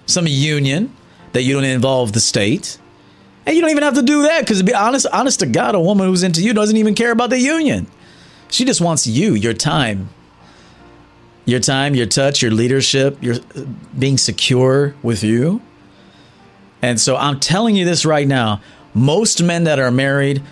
[0.06, 0.96] some union
[1.34, 2.78] that you don't involve the state.
[3.46, 5.76] And you don't even have to do that because to be honest, honest to God,
[5.76, 7.88] a woman who's into you doesn't even care about the union.
[8.50, 10.10] She just wants you, your time.
[11.46, 13.64] Your time, your touch, your leadership, your uh,
[13.98, 15.62] being secure with you.
[16.82, 18.62] And so I'm telling you this right now.
[18.94, 20.44] Most men that are married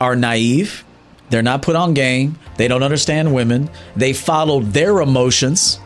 [0.00, 0.84] are naive.
[1.30, 2.38] They're not put on game.
[2.56, 3.70] They don't understand women.
[3.96, 5.80] They followed their emotions.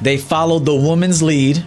[0.00, 1.66] They followed the woman's lead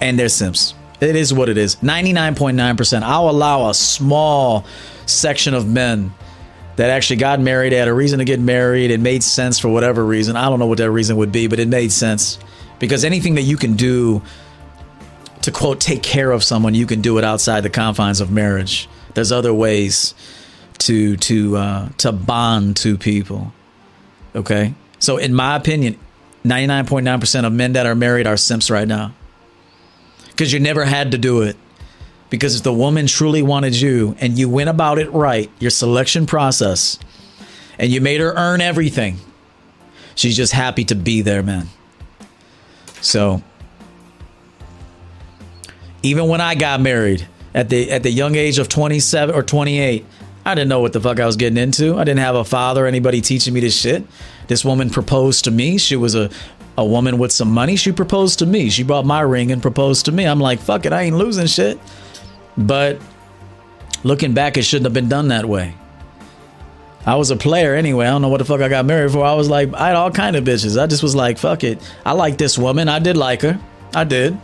[0.00, 0.74] and they're simps.
[1.02, 1.76] It is what it is.
[1.76, 3.02] 99.9%.
[3.02, 4.64] I'll allow a small
[5.06, 6.14] section of men
[6.76, 8.92] that actually got married, had a reason to get married.
[8.92, 10.36] It made sense for whatever reason.
[10.36, 12.38] I don't know what that reason would be, but it made sense.
[12.78, 14.22] Because anything that you can do
[15.42, 18.88] to quote take care of someone, you can do it outside the confines of marriage.
[19.14, 20.14] There's other ways
[20.78, 23.52] to to uh, to bond two people.
[24.36, 25.98] Okay, so in my opinion,
[26.44, 29.12] 99.9% of men that are married are simps right now
[30.32, 31.56] because you never had to do it.
[32.30, 36.26] Because if the woman truly wanted you and you went about it right, your selection
[36.26, 36.98] process,
[37.78, 39.18] and you made her earn everything,
[40.14, 41.68] she's just happy to be there, man.
[43.02, 43.42] So,
[46.02, 50.06] even when I got married at the at the young age of 27 or 28,
[50.44, 51.98] I didn't know what the fuck I was getting into.
[51.98, 54.04] I didn't have a father, anybody teaching me this shit.
[54.48, 55.78] This woman proposed to me.
[55.78, 56.30] She was a
[56.76, 57.76] a woman with some money.
[57.76, 58.70] She proposed to me.
[58.70, 60.24] She brought my ring and proposed to me.
[60.24, 61.78] I'm like, fuck it, I ain't losing shit.
[62.56, 63.00] But
[64.02, 65.74] looking back, it shouldn't have been done that way.
[67.04, 68.06] I was a player anyway.
[68.06, 69.24] I don't know what the fuck I got married for.
[69.24, 70.80] I was like, I had all kind of bitches.
[70.80, 71.82] I just was like, fuck it.
[72.06, 72.88] I like this woman.
[72.88, 73.60] I did like her.
[73.94, 74.38] I did.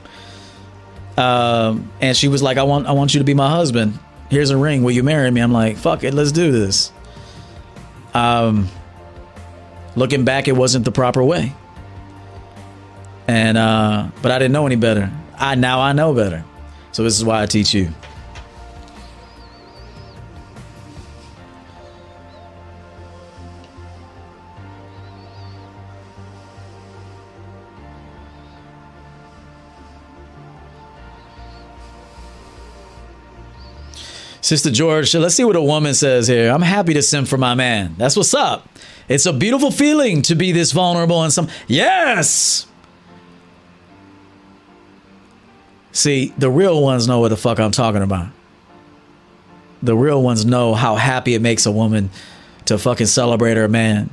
[1.17, 3.99] Um, and she was like, I want, I want you to be my husband.
[4.29, 4.83] Here's a ring.
[4.83, 5.41] Will you marry me?
[5.41, 6.15] I'm like, fuck it.
[6.15, 6.93] Let's do this.
[8.13, 8.69] Um,
[9.95, 11.55] looking back, it wasn't the proper way
[13.29, 15.11] and uh, but I didn't know any better.
[15.39, 16.45] I now I know better,
[16.91, 17.91] so this is why I teach you.
[34.41, 36.51] Sister George, let's see what a woman says here.
[36.51, 37.95] I'm happy to send for my man.
[37.99, 38.67] That's what's up.
[39.07, 41.49] It's a beautiful feeling to be this vulnerable and some.
[41.67, 42.67] Yes!
[45.99, 48.29] See, the real ones know what the fuck I'm talking about.
[49.83, 52.11] The real ones know how happy it makes a woman
[52.67, 54.09] to fucking celebrate her man,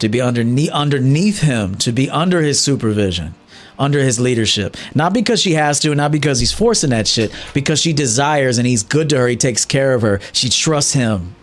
[0.00, 3.34] to be underneath underneath him, to be under his supervision,
[3.78, 4.76] under his leadership.
[4.94, 8.66] Not because she has to, not because he's forcing that shit, because she desires and
[8.66, 11.34] he's good to her, he takes care of her, she trusts him.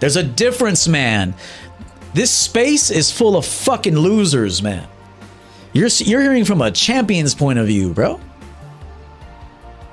[0.00, 1.34] There's a difference, man.
[2.14, 4.88] This space is full of fucking losers, man.
[5.72, 8.18] You're you're hearing from a champion's point of view, bro.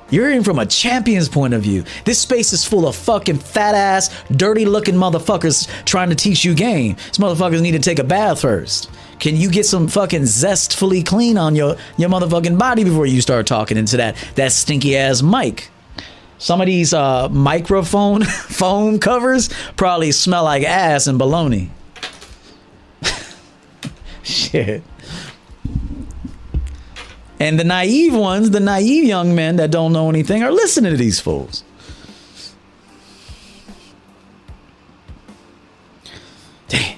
[0.10, 1.84] You're hearing from a champion's point of view.
[2.06, 6.54] This space is full of fucking fat ass, dirty looking motherfuckers trying to teach you
[6.54, 6.96] game.
[6.96, 8.90] These motherfuckers need to take a bath first.
[9.20, 13.48] Can you get some fucking zestfully clean on your, your motherfucking body before you start
[13.48, 15.70] talking into that, that stinky ass mic?
[16.38, 21.70] Some of these uh, microphone foam covers probably smell like ass and baloney.
[24.24, 24.84] Shit.
[27.40, 30.98] And the naive ones, the naive young men that don't know anything, are listening to
[30.98, 31.64] these fools.
[36.68, 36.98] Damn.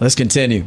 [0.00, 0.66] Let's continue.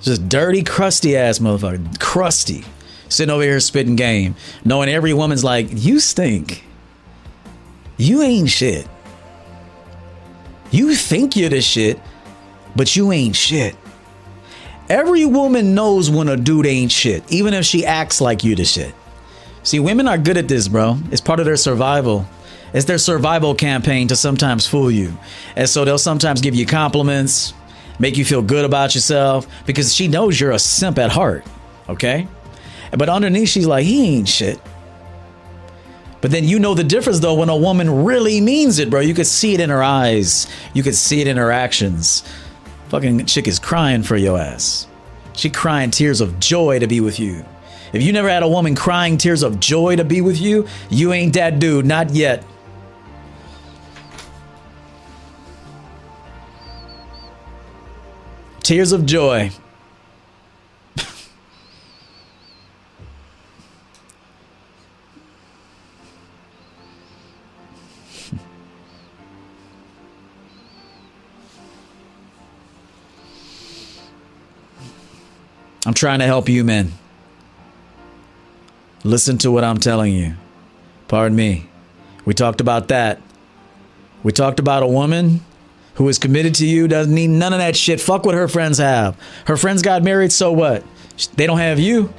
[0.00, 1.98] Just dirty, crusty ass motherfucker.
[1.98, 2.64] Crusty.
[3.08, 4.34] Sitting over here spitting game.
[4.64, 6.64] Knowing every woman's like, you stink.
[7.96, 8.88] You ain't shit.
[10.74, 12.00] You think you're the shit,
[12.74, 13.76] but you ain't shit.
[14.88, 18.64] Every woman knows when a dude ain't shit, even if she acts like you the
[18.64, 18.92] shit.
[19.62, 20.98] See, women are good at this, bro.
[21.12, 22.26] It's part of their survival.
[22.72, 25.16] It's their survival campaign to sometimes fool you.
[25.54, 27.54] And so they'll sometimes give you compliments,
[28.00, 31.46] make you feel good about yourself because she knows you're a simp at heart.
[31.88, 32.26] Okay?
[32.90, 34.60] But underneath, she's like, he ain't shit.
[36.24, 39.00] But then you know the difference though when a woman really means it, bro.
[39.00, 42.24] You could see it in her eyes, you could see it in her actions.
[42.88, 44.86] Fucking chick is crying for your ass.
[45.34, 47.44] She crying tears of joy to be with you.
[47.92, 51.12] If you never had a woman crying tears of joy to be with you, you
[51.12, 52.42] ain't that dude, not yet.
[58.62, 59.50] Tears of joy.
[75.86, 76.92] I'm trying to help you, men.
[79.02, 80.34] Listen to what I'm telling you.
[81.08, 81.68] Pardon me.
[82.24, 83.20] We talked about that.
[84.22, 85.40] We talked about a woman
[85.94, 88.00] who is committed to you, doesn't need none of that shit.
[88.00, 89.16] Fuck what her friends have.
[89.46, 90.82] Her friends got married, so what?
[91.36, 92.12] They don't have you.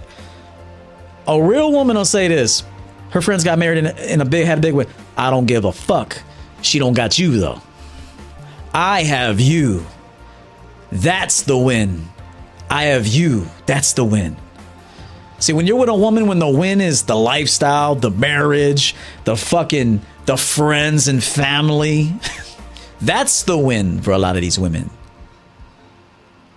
[1.28, 2.64] A real woman will say this.
[3.10, 4.86] Her friends got married in a, in a big, had a big way.
[5.18, 6.22] I don't give a fuck.
[6.62, 7.62] She don't got you though.
[8.74, 9.86] I have you.
[10.92, 12.08] That's the win.
[12.76, 13.48] I have you.
[13.68, 14.36] That's the win.
[15.40, 19.38] See, when you're with a woman, when the win is the lifestyle, the marriage, the
[19.38, 22.14] fucking, the friends and family,
[23.02, 24.90] that's the win for a lot of these women.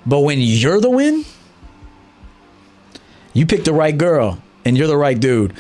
[0.06, 1.24] But when you're the win,
[3.32, 5.54] you pick the right girl and you're the right dude.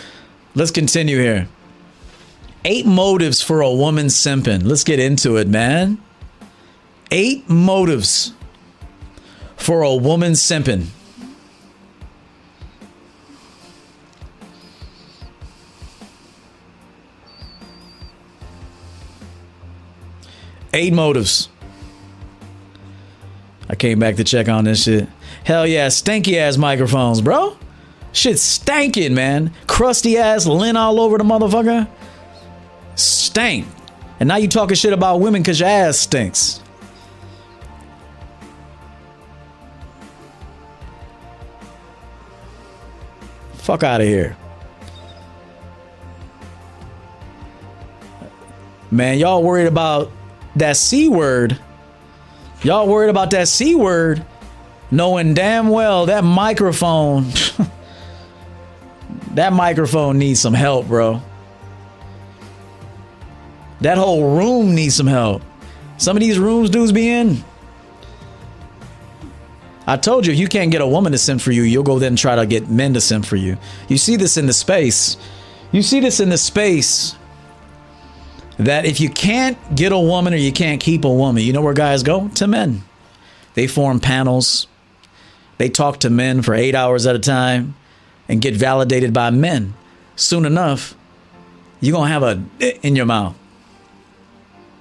[0.56, 1.46] Let's continue here.
[2.64, 4.64] Eight motives for a woman simping.
[4.64, 6.02] Let's get into it, man.
[7.12, 8.32] Eight motives
[9.58, 10.86] for a woman simping.
[20.72, 21.48] Eight motives.
[23.68, 25.08] I came back to check on this shit.
[25.44, 27.56] Hell yeah, stanky ass microphones, bro.
[28.12, 29.52] Shit stankin', man.
[29.66, 31.88] Crusty ass lint all over the motherfucker.
[32.94, 33.66] Stank.
[34.20, 36.57] And now you talking shit about women because your ass stinks.
[43.68, 44.34] Fuck out of here.
[48.90, 50.10] Man, y'all worried about
[50.56, 51.58] that C word.
[52.62, 54.24] Y'all worried about that C word,
[54.90, 57.26] knowing damn well that microphone,
[59.34, 61.20] that microphone needs some help, bro.
[63.82, 65.42] That whole room needs some help.
[65.98, 67.44] Some of these rooms dudes be in.
[69.88, 71.98] I told you, if you can't get a woman to send for you, you'll go
[71.98, 73.56] then try to get men to send for you.
[73.88, 75.16] You see this in the space.
[75.72, 77.16] You see this in the space
[78.58, 81.62] that if you can't get a woman or you can't keep a woman, you know
[81.62, 82.28] where guys go?
[82.34, 82.82] To men.
[83.54, 84.66] They form panels.
[85.56, 87.74] They talk to men for eight hours at a time
[88.28, 89.72] and get validated by men.
[90.16, 90.94] Soon enough,
[91.80, 93.34] you're going to have a in your mouth.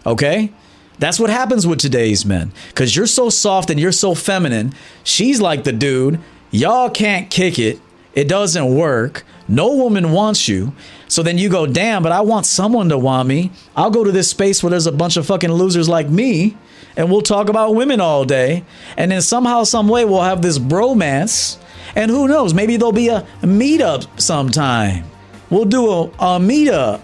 [0.06, 0.52] Okay?
[1.00, 2.52] That's what happens with today's men.
[2.70, 4.74] Because you're so soft and you're so feminine.
[5.04, 6.20] She's like the dude.
[6.52, 7.80] Y'all can't kick it.
[8.16, 9.24] It doesn't work.
[9.48, 10.74] No woman wants you.
[11.08, 13.52] So then you go, damn, but I want someone to want me.
[13.76, 16.58] I'll go to this space where there's a bunch of fucking losers like me
[16.98, 18.66] and we'll talk about women all day.
[18.98, 21.58] And then somehow, some way, we'll have this bromance.
[21.96, 25.06] And who knows, maybe there'll be a meetup sometime.
[25.50, 27.02] We'll do a, a meetup.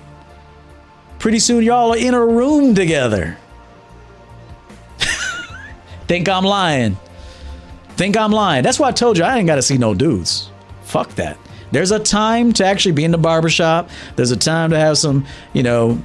[1.20, 3.38] Pretty soon, y'all are in a room together.
[6.08, 6.98] Think I'm lying.
[7.90, 8.64] Think I'm lying.
[8.64, 10.50] That's why I told you I ain't got to see no dudes.
[10.84, 11.38] Fuck that.
[11.72, 13.90] There's a time to actually be in the barbershop.
[14.16, 16.04] There's a time to have some, you know,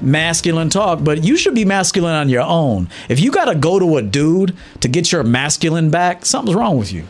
[0.00, 2.88] masculine talk, but you should be masculine on your own.
[3.08, 6.78] If you got to go to a dude to get your masculine back, something's wrong
[6.78, 7.06] with you.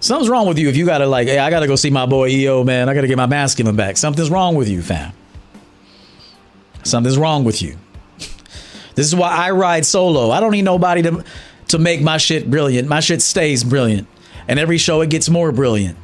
[0.00, 1.90] Something's wrong with you if you got to like, hey, I got to go see
[1.90, 2.88] my boy EO, man.
[2.88, 3.96] I got to get my masculine back.
[3.96, 5.12] Something's wrong with you, fam.
[6.84, 7.76] Something's wrong with you.
[8.94, 10.30] This is why I ride solo.
[10.30, 11.24] I don't need nobody to
[11.68, 12.88] to make my shit brilliant.
[12.88, 14.08] My shit stays brilliant.
[14.48, 15.98] And every show it gets more brilliant.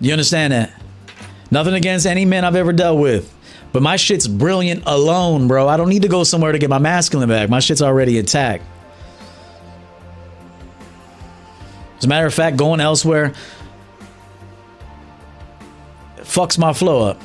[0.00, 0.80] You understand that?
[1.50, 3.32] Nothing against any men I've ever dealt with.
[3.72, 5.68] But my shit's brilliant alone, bro.
[5.68, 7.50] I don't need to go somewhere to get my masculine back.
[7.50, 8.62] My shit's already intact.
[11.98, 13.34] As a matter of fact, going elsewhere
[16.18, 17.20] fucks my flow up.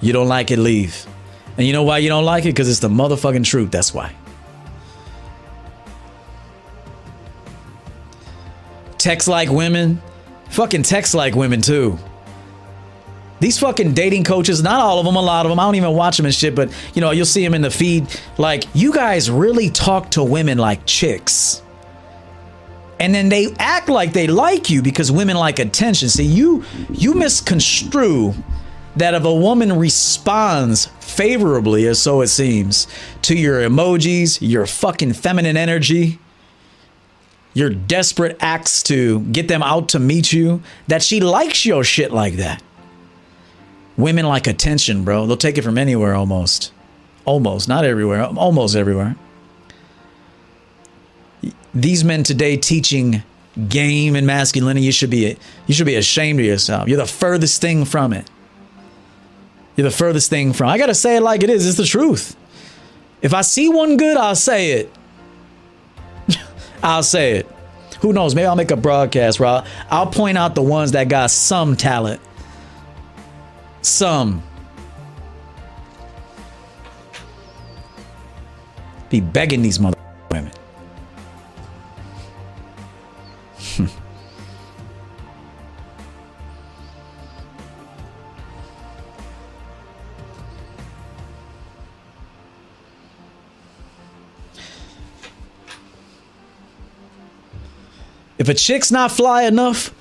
[0.00, 1.06] You don't like it, leave.
[1.56, 2.48] And you know why you don't like it?
[2.48, 3.70] Because it's the motherfucking truth.
[3.70, 4.12] That's why.
[8.98, 10.00] Text like women.
[10.50, 11.98] Fucking text like women too.
[13.40, 15.92] These fucking dating coaches, not all of them, a lot of them, I don't even
[15.92, 18.06] watch them and shit, but you know, you'll see them in the feed.
[18.36, 21.62] Like, you guys really talk to women like chicks.
[22.98, 26.10] And then they act like they like you because women like attention.
[26.10, 28.34] See, you you misconstrue
[28.96, 32.86] that if a woman responds favorably, as so it seems,
[33.22, 36.18] to your emojis, your fucking feminine energy,
[37.54, 42.12] your desperate acts to get them out to meet you, that she likes your shit
[42.12, 42.62] like that.
[43.96, 45.26] Women like attention, bro.
[45.26, 46.72] They'll take it from anywhere almost.
[47.24, 49.16] Almost, not everywhere, almost everywhere.
[51.74, 53.22] These men today teaching
[53.68, 55.36] game and masculinity, you should be
[55.66, 56.88] you should be ashamed of yourself.
[56.88, 58.28] You're the furthest thing from it.
[59.80, 60.68] You're the furthest thing from.
[60.68, 61.66] I got to say it like it is.
[61.66, 62.36] It's the truth.
[63.22, 64.92] If I see one good, I'll say it.
[66.82, 67.48] I'll say it.
[68.02, 68.34] Who knows?
[68.34, 71.76] Maybe I'll make a broadcast where I'll, I'll point out the ones that got some
[71.76, 72.20] talent
[73.82, 74.42] some.
[79.08, 79.96] Be begging these mother
[80.30, 80.52] women.
[98.40, 99.94] If a chick's not fly enough,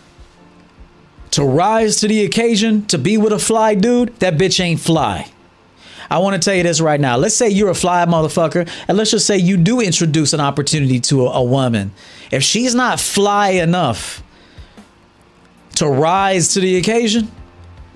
[1.31, 5.29] to rise to the occasion to be with a fly dude, that bitch ain't fly.
[6.09, 7.17] I want to tell you this right now.
[7.17, 11.01] Let's say you're a fly motherfucker, and let's just say you do introduce an opportunity
[11.01, 11.91] to a, a woman.
[12.31, 14.23] If she's not fly enough
[15.75, 17.29] to rise to the occasion,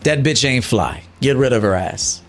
[0.01, 1.03] that bitch ain't fly.
[1.21, 2.21] Get rid of her ass.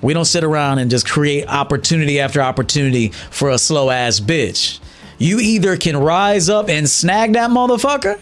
[0.00, 4.80] We don't sit around and just create opportunity after opportunity for a slow ass bitch.
[5.18, 8.20] You either can rise up and snag that motherfucker,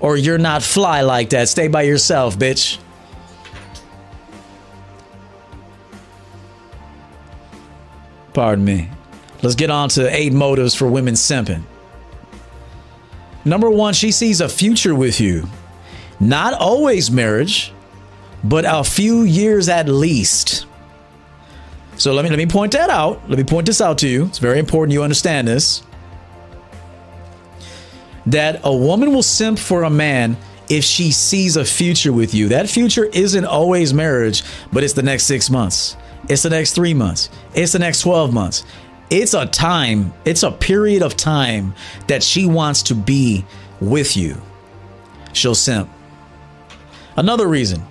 [0.00, 1.48] or you're not fly like that.
[1.48, 2.78] Stay by yourself, bitch.
[8.32, 8.90] Pardon me.
[9.42, 11.62] Let's get on to eight motives for women simping.
[13.44, 15.46] Number one, she sees a future with you.
[16.18, 17.72] Not always marriage,
[18.42, 20.66] but a few years at least.
[21.96, 23.28] So let me let me point that out.
[23.28, 24.24] Let me point this out to you.
[24.24, 25.82] It's very important you understand this
[28.26, 30.36] that a woman will simp for a man
[30.68, 32.48] if she sees a future with you.
[32.48, 35.96] That future isn't always marriage, but it's the next six months,
[36.28, 38.64] it's the next three months, it's the next 12 months.
[39.10, 41.74] It's a time, it's a period of time
[42.08, 43.44] that she wants to be
[43.80, 44.40] with you.
[45.34, 45.90] She'll simp.
[47.16, 47.82] Another reason,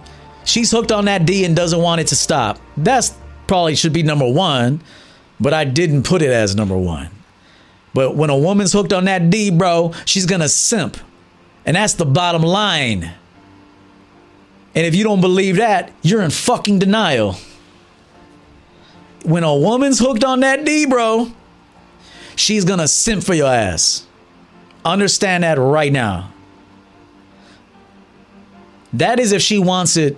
[0.43, 2.59] she's hooked on that D and doesn't want it to stop.
[2.75, 3.15] That's
[3.47, 4.81] probably should be number one,
[5.39, 7.09] but I didn't put it as number one.
[7.93, 10.97] But when a woman's hooked on that D, bro, she's gonna simp.
[11.65, 13.11] And that's the bottom line.
[14.75, 17.35] And if you don't believe that, you're in fucking denial.
[19.23, 21.31] When a woman's hooked on that D, bro,
[22.35, 24.05] she's gonna simp for your ass.
[24.83, 26.31] Understand that right now.
[28.91, 30.17] That is if she wants it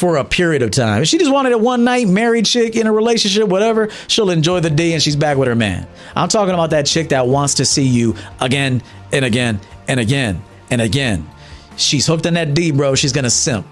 [0.00, 1.02] for a period of time.
[1.02, 4.60] If she just wanted it one night, married chick in a relationship, whatever, she'll enjoy
[4.60, 5.86] the day and she's back with her man.
[6.16, 8.82] I'm talking about that chick that wants to see you again
[9.12, 11.28] and again and again and again.
[11.76, 12.94] She's hooked on that D, bro.
[12.94, 13.66] She's gonna simp.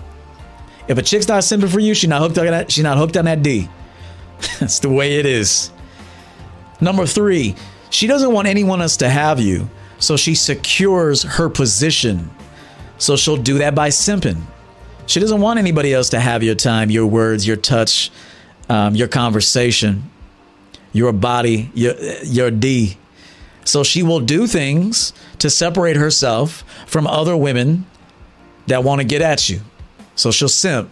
[0.86, 2.70] If a chick's not simping for you, she's not hooked on that.
[2.70, 3.66] She's not hooked on that D.
[4.60, 5.72] That's the way it is.
[6.78, 7.56] Number three,
[7.88, 12.30] she doesn't want anyone else to have you, so she secures her position.
[12.98, 14.42] So she'll do that by simping.
[15.08, 18.10] She doesn't want anybody else to have your time, your words, your touch,
[18.68, 20.10] um, your conversation,
[20.92, 22.98] your body, your your D.
[23.64, 27.86] So she will do things to separate herself from other women
[28.66, 29.60] that want to get at you.
[30.14, 30.90] So she'll simp.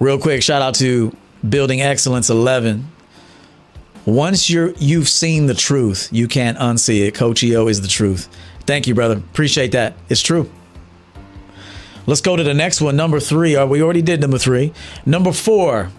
[0.00, 1.14] Real quick, shout out to
[1.46, 2.90] Building Excellence 11.
[4.06, 7.14] Once you're you've seen the truth, you can't unsee it.
[7.14, 8.26] Coach EO is the truth.
[8.60, 9.18] Thank you, brother.
[9.18, 9.94] Appreciate that.
[10.08, 10.50] It's true.
[12.06, 12.96] Let's go to the next one.
[12.96, 13.56] Number three.
[13.56, 14.72] Uh, we already did number three.
[15.06, 15.90] Number four.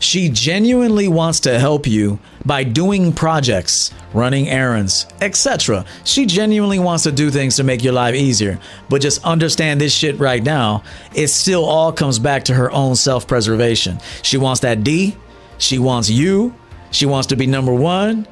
[0.00, 5.84] She genuinely wants to help you by doing projects, running errands, etc.
[6.04, 8.58] She genuinely wants to do things to make your life easier.
[8.88, 12.96] But just understand this shit right now, it still all comes back to her own
[12.96, 13.98] self preservation.
[14.22, 15.18] She wants that D,
[15.58, 16.54] she wants you,
[16.90, 18.26] she wants to be number one,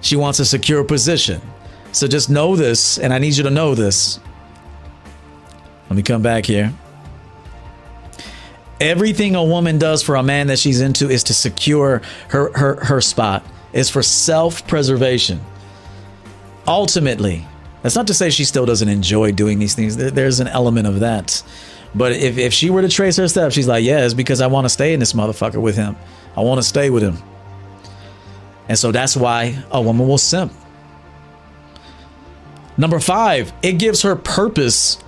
[0.00, 1.40] she wants a secure position.
[1.92, 4.18] So just know this, and I need you to know this.
[5.88, 6.72] Let me come back here.
[8.80, 12.84] Everything a woman does for a man that she's into is to secure her her
[12.84, 13.44] her spot.
[13.72, 15.40] Is for self-preservation.
[16.66, 17.44] Ultimately,
[17.82, 19.96] that's not to say she still doesn't enjoy doing these things.
[19.96, 21.42] There's an element of that.
[21.94, 24.46] But if, if she were to trace her steps, she's like, yeah, it's because I
[24.46, 25.96] want to stay in this motherfucker with him.
[26.36, 27.18] I want to stay with him.
[28.68, 30.52] And so that's why a woman will simp.
[32.76, 34.98] Number five, it gives her purpose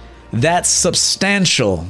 [0.43, 1.87] that's substantial.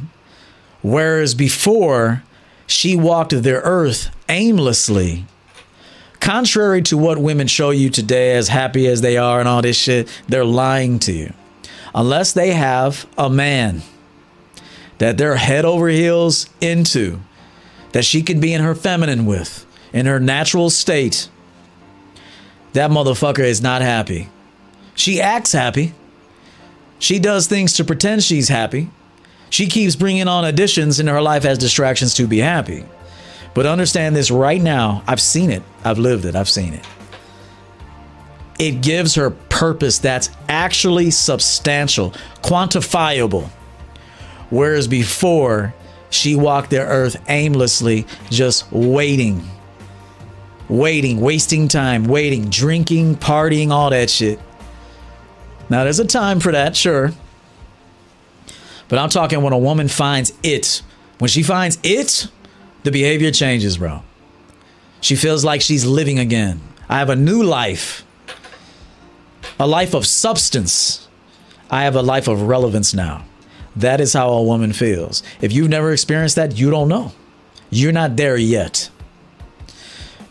[0.82, 2.22] Whereas before,
[2.66, 5.24] she walked the earth aimlessly.
[6.20, 9.76] Contrary to what women show you today, as happy as they are and all this
[9.76, 11.32] shit, they're lying to you.
[11.94, 13.82] Unless they have a man
[14.98, 17.20] that they're head over heels into,
[17.92, 21.28] that she can be in her feminine with, in her natural state,
[22.72, 24.28] that motherfucker is not happy.
[24.94, 25.94] She acts happy.
[26.98, 28.90] She does things to pretend she's happy.
[29.50, 32.84] She keeps bringing on additions into her life as distractions to be happy.
[33.54, 35.02] But understand this right now.
[35.06, 35.62] I've seen it.
[35.84, 36.34] I've lived it.
[36.34, 36.84] I've seen it.
[38.58, 43.48] It gives her purpose that's actually substantial, quantifiable.
[44.50, 45.74] Whereas before,
[46.10, 49.42] she walked the earth aimlessly, just waiting,
[50.68, 54.40] waiting, wasting time, waiting, drinking, partying, all that shit.
[55.68, 57.12] Now, there's a time for that, sure.
[58.88, 60.82] But I'm talking when a woman finds it.
[61.18, 62.28] When she finds it,
[62.84, 64.02] the behavior changes, bro.
[65.00, 66.60] She feels like she's living again.
[66.88, 68.04] I have a new life,
[69.58, 71.08] a life of substance.
[71.70, 73.24] I have a life of relevance now.
[73.74, 75.22] That is how a woman feels.
[75.40, 77.12] If you've never experienced that, you don't know.
[77.70, 78.88] You're not there yet.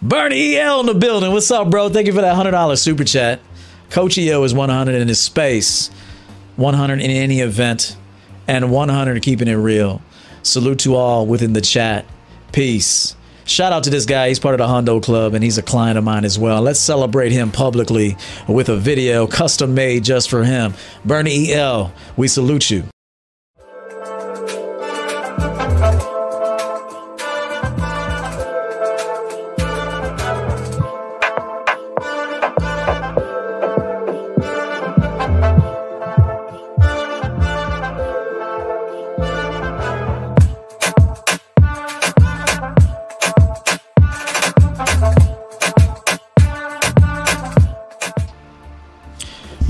[0.01, 1.31] Bernie EL in the building.
[1.31, 1.89] What's up, bro?
[1.89, 3.39] Thank you for that $100 super chat.
[3.95, 5.89] Coach EO is 100 in his space,
[6.57, 7.95] 100 in any event,
[8.45, 10.01] and 100 keeping it real.
[10.43, 12.05] Salute to all within the chat.
[12.51, 13.15] Peace.
[13.45, 14.27] Shout out to this guy.
[14.27, 16.61] He's part of the Hundo Club and he's a client of mine as well.
[16.61, 18.17] Let's celebrate him publicly
[18.49, 20.73] with a video custom made just for him.
[21.05, 22.83] Bernie EL, we salute you.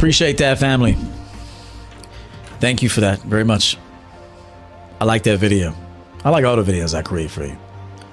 [0.05, 0.95] Appreciate that, family.
[2.59, 3.75] Thank you for that very much.
[5.01, 5.73] I like that video.
[6.23, 7.57] I like all the videos I create for you,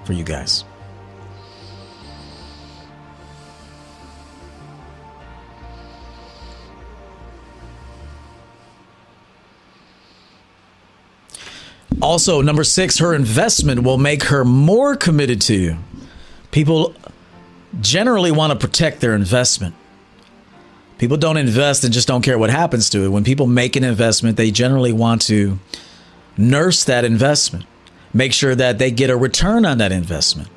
[0.07, 0.65] for you guys.
[12.01, 15.77] Also, number six, her investment will make her more committed to you.
[16.53, 16.95] People
[17.83, 19.75] generally want to protect their investment.
[21.03, 23.09] People don't invest and just don't care what happens to it.
[23.09, 25.59] When people make an investment, they generally want to
[26.37, 27.65] nurse that investment,
[28.15, 30.49] make sure that they get a return on that investment.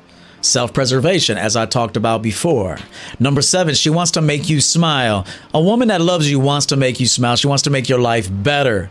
[0.42, 2.78] Self preservation, as I talked about before.
[3.18, 5.26] Number seven, she wants to make you smile.
[5.52, 7.34] A woman that loves you wants to make you smile.
[7.34, 8.88] She wants to make your life better.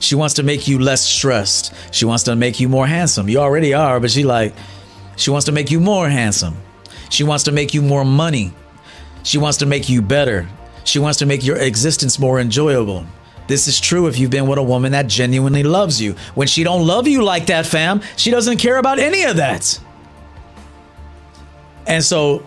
[0.00, 1.72] She wants to make you less stressed.
[1.92, 3.28] She wants to make you more handsome.
[3.28, 4.56] You already are, but she like,
[5.14, 6.56] she wants to make you more handsome.
[7.10, 8.52] She wants to make you more money.
[9.22, 10.48] She wants to make you better.
[10.86, 13.04] She wants to make your existence more enjoyable.
[13.48, 16.14] This is true if you've been with a woman that genuinely loves you.
[16.34, 19.78] When she don't love you like that, fam, she doesn't care about any of that.
[21.86, 22.44] And so,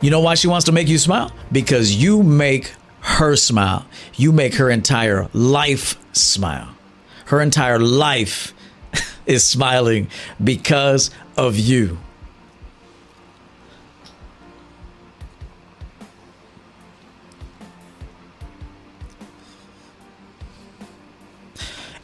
[0.00, 1.32] you know why she wants to make you smile?
[1.52, 3.86] Because you make her smile.
[4.14, 6.74] You make her entire life smile.
[7.26, 8.54] Her entire life
[9.26, 10.08] is smiling
[10.42, 11.98] because of you.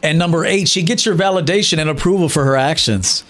[0.07, 3.25] And number eight, she gets your validation and approval for her actions.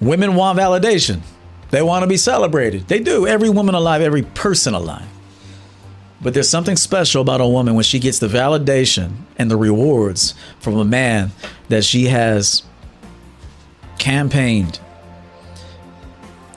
[0.00, 1.20] Women want validation.
[1.68, 2.88] They want to be celebrated.
[2.88, 3.26] They do.
[3.26, 5.06] Every woman alive, every person alive.
[6.22, 10.32] But there's something special about a woman when she gets the validation and the rewards
[10.60, 11.32] from a man
[11.68, 12.62] that she has
[13.98, 14.80] campaigned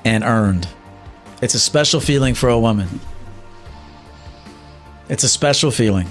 [0.05, 0.69] and earned.
[1.41, 3.01] It's a special feeling for a woman.
[5.09, 6.07] It's a special feeling.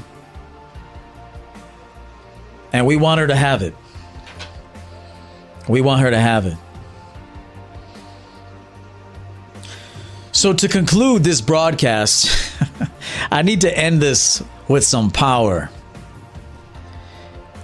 [2.75, 3.72] And we want her to have it.
[5.68, 6.57] We want her to have it.
[10.33, 12.53] So, to conclude this broadcast,
[13.31, 15.70] I need to end this with some power.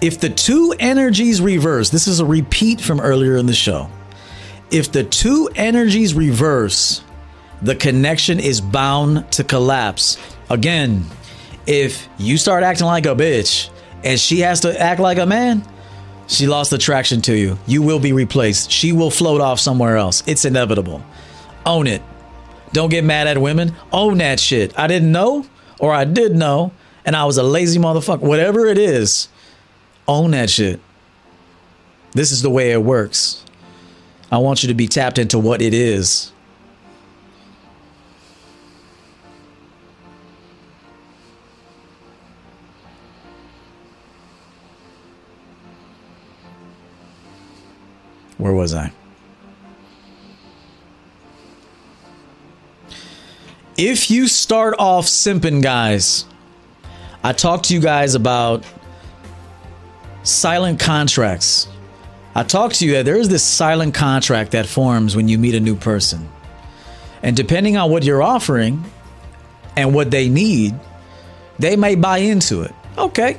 [0.01, 3.91] If the two energies reverse, this is a repeat from earlier in the show.
[4.71, 7.03] If the two energies reverse,
[7.63, 10.19] the connection is bound to collapse.
[10.49, 11.05] Again,
[11.67, 13.71] if you start acting like a bitch
[14.05, 15.63] and she has to act like a man,
[16.27, 17.59] she lost attraction to you.
[17.67, 18.71] You will be replaced.
[18.71, 20.23] She will float off somewhere else.
[20.27, 21.05] It's inevitable.
[21.67, 22.03] Own it.
[22.73, 23.75] Don't get mad at women.
[23.93, 24.79] Own that shit.
[24.79, 25.45] I didn't know,
[25.81, 26.73] or I did know,
[27.05, 28.21] and I was a lazy motherfucker.
[28.21, 29.29] Whatever it is,
[30.07, 30.81] own that shit.
[32.13, 33.45] This is the way it works.
[34.31, 36.33] I want you to be tapped into what it is.
[48.41, 48.91] Where was I?
[53.77, 56.25] If you start off simping, guys,
[57.23, 58.65] I talked to you guys about
[60.23, 61.69] silent contracts.
[62.35, 65.55] I talked to you that there is this silent contract that forms when you meet
[65.55, 66.27] a new person.
[67.23, 68.83] And depending on what you're offering
[69.77, 70.75] and what they need,
[71.59, 72.75] they may buy into it.
[72.97, 73.39] Okay.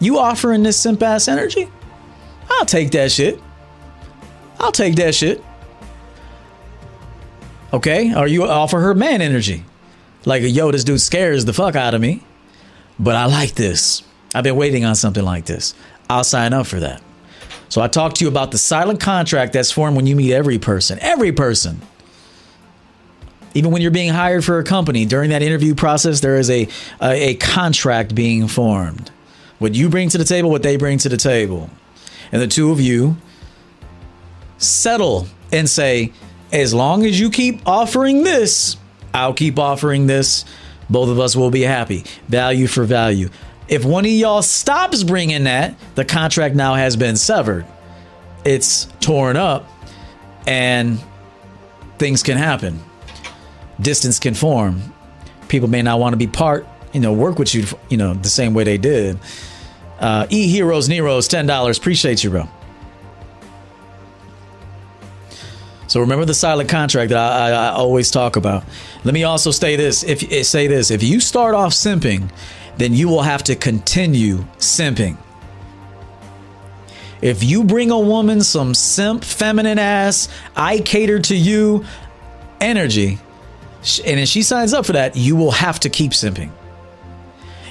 [0.00, 1.68] You offering this simp ass energy?
[2.50, 3.40] I'll take that shit.
[4.58, 5.42] I'll take that shit.
[7.72, 8.14] Okay?
[8.14, 9.64] Or you offer her man energy.
[10.24, 12.22] Like, yo, this dude scares the fuck out of me,
[12.98, 14.02] but I like this.
[14.34, 15.74] I've been waiting on something like this.
[16.10, 17.02] I'll sign up for that.
[17.68, 20.58] So I talked to you about the silent contract that's formed when you meet every
[20.58, 20.98] person.
[21.00, 21.80] Every person.
[23.54, 26.68] Even when you're being hired for a company, during that interview process, there is a,
[27.00, 29.10] a, a contract being formed.
[29.58, 31.70] What you bring to the table, what they bring to the table.
[32.30, 33.16] And the two of you
[34.58, 36.12] settle and say,
[36.52, 38.76] as long as you keep offering this,
[39.14, 40.44] I'll keep offering this.
[40.90, 42.04] Both of us will be happy.
[42.28, 43.28] Value for value.
[43.68, 47.66] If one of y'all stops bringing that, the contract now has been severed.
[48.44, 49.68] It's torn up
[50.46, 50.98] and
[51.98, 52.80] things can happen.
[53.80, 54.94] Distance can form.
[55.48, 58.28] People may not want to be part, you know, work with you, you know, the
[58.28, 59.18] same way they did.
[60.00, 61.78] Uh, e Heroes Neros, $10.
[61.78, 62.48] Appreciate you, bro.
[65.88, 68.62] So remember the silent contract that I, I, I, always talk about.
[69.04, 72.30] Let me also say this: if eh, say this, if you start off simping,
[72.76, 75.16] then you will have to continue simping.
[77.22, 81.86] If you bring a woman some simp, feminine ass, I cater to you
[82.60, 83.18] energy,
[84.04, 86.50] and if she signs up for that, you will have to keep simping.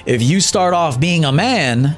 [0.06, 1.96] If you start off being a man,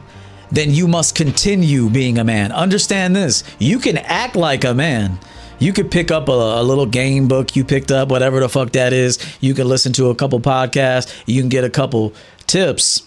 [0.52, 2.52] then you must continue being a man.
[2.52, 5.18] Understand this you can act like a man
[5.60, 8.72] you could pick up a, a, little game book you picked up, whatever the fuck
[8.72, 9.18] that is.
[9.40, 11.14] You can listen to a couple podcasts.
[11.26, 12.14] You can get a couple
[12.46, 13.06] tips,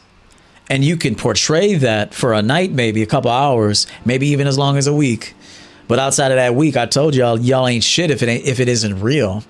[0.70, 4.58] and you can portray that for a night, maybe a couple hours, maybe even as
[4.58, 5.34] long as a week.
[5.88, 8.60] But outside of that week, I told y'all, y'all ain't shit if it ain't if
[8.60, 9.44] it isn't real.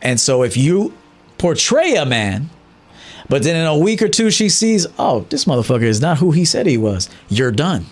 [0.00, 0.94] And so if you
[1.38, 2.50] portray a man,
[3.28, 6.30] but then in a week or two she sees, oh, this motherfucker is not who
[6.30, 7.86] he said he was, you're done.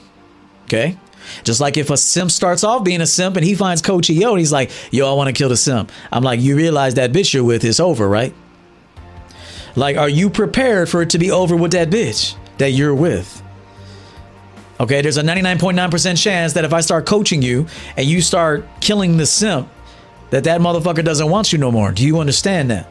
[0.64, 0.96] Okay?
[1.44, 4.30] Just like if a simp starts off being a simp and he finds Coach EO
[4.30, 5.90] and he's like, yo, I want to kill the simp.
[6.12, 8.34] I'm like, you realize that bitch you're with is over, right?
[9.76, 13.42] Like, are you prepared for it to be over with that bitch that you're with?
[14.80, 17.66] Okay, there's a 99.9% chance that if I start coaching you
[17.96, 19.68] and you start killing the simp,
[20.30, 21.92] that that motherfucker doesn't want you no more.
[21.92, 22.88] Do you understand that?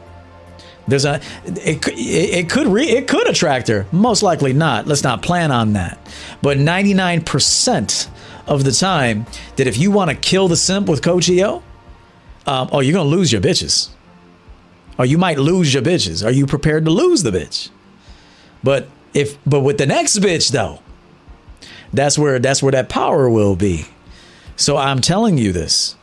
[0.90, 3.86] There's a it, it, it could re, it could attract her.
[3.92, 4.86] Most likely not.
[4.86, 5.98] Let's not plan on that.
[6.42, 8.08] But 99%
[8.46, 9.26] of the time
[9.56, 11.62] that if you want to kill the simp with Coach EO,
[12.46, 13.90] um, oh, you're gonna lose your bitches,
[14.98, 16.24] or you might lose your bitches.
[16.24, 17.70] Are you prepared to lose the bitch?
[18.62, 20.80] But if but with the next bitch though,
[21.92, 23.86] that's where that's where that power will be.
[24.56, 25.96] So I'm telling you this.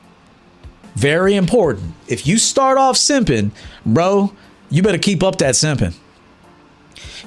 [0.96, 1.94] Very important.
[2.08, 3.52] If you start off simping,
[3.86, 4.34] bro,
[4.70, 5.96] you better keep up that simping.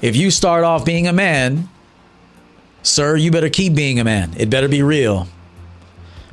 [0.03, 1.69] If you start off being a man
[2.83, 4.33] Sir, you better keep being a man.
[4.37, 5.29] It better be real.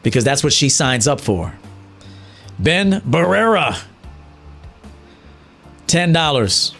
[0.03, 1.53] Because that's what she signs up for.
[2.57, 3.83] Ben Barrera,
[5.87, 6.75] $10.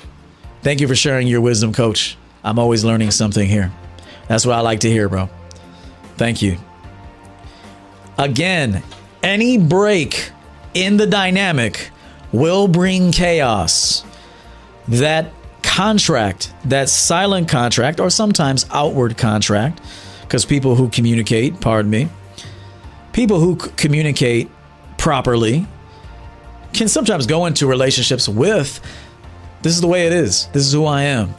[0.62, 2.18] Thank you for sharing your wisdom, coach.
[2.44, 3.72] I'm always learning something here.
[4.28, 5.30] That's what I like to hear, bro.
[6.16, 6.58] Thank you.
[8.18, 8.82] Again,
[9.22, 10.32] any break
[10.74, 11.92] in the dynamic
[12.32, 14.04] will bring chaos.
[14.88, 15.32] That
[15.64, 19.82] contract, that silent contract, or sometimes outward contract,
[20.22, 22.10] because people who communicate, pardon me,
[23.14, 24.50] people who c- communicate
[24.98, 25.68] properly
[26.74, 28.82] can sometimes go into relationships with
[29.62, 30.48] this is the way it is.
[30.48, 31.34] This is who I am.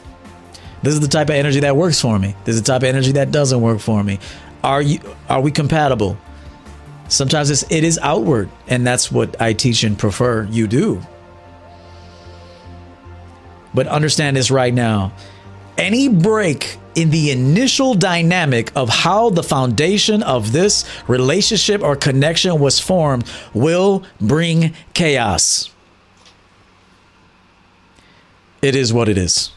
[0.83, 2.35] This is the type of energy that works for me.
[2.45, 4.19] This is the type of energy that doesn't work for me.
[4.63, 6.19] Are you are we compatible?
[7.09, 11.01] Sometimes it's, it is outward, and that's what I teach and prefer you do.
[13.75, 15.13] But understand this right now.
[15.77, 22.59] Any break in the initial dynamic of how the foundation of this relationship or connection
[22.59, 25.71] was formed will bring chaos.
[28.61, 29.53] It is what it is.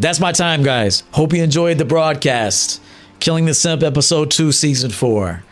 [0.00, 1.04] That's my time, guys.
[1.12, 2.82] Hope you enjoyed the broadcast.
[3.20, 5.44] Killing the Simp, episode two, season four.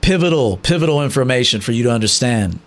[0.00, 2.58] Pivotal, pivotal information for you to understand.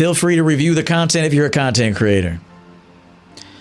[0.00, 2.40] Feel free to review the content if you're a content creator.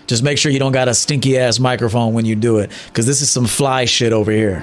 [0.07, 3.05] Just make sure you don't got a stinky ass microphone when you do it, because
[3.05, 4.61] this is some fly shit over here.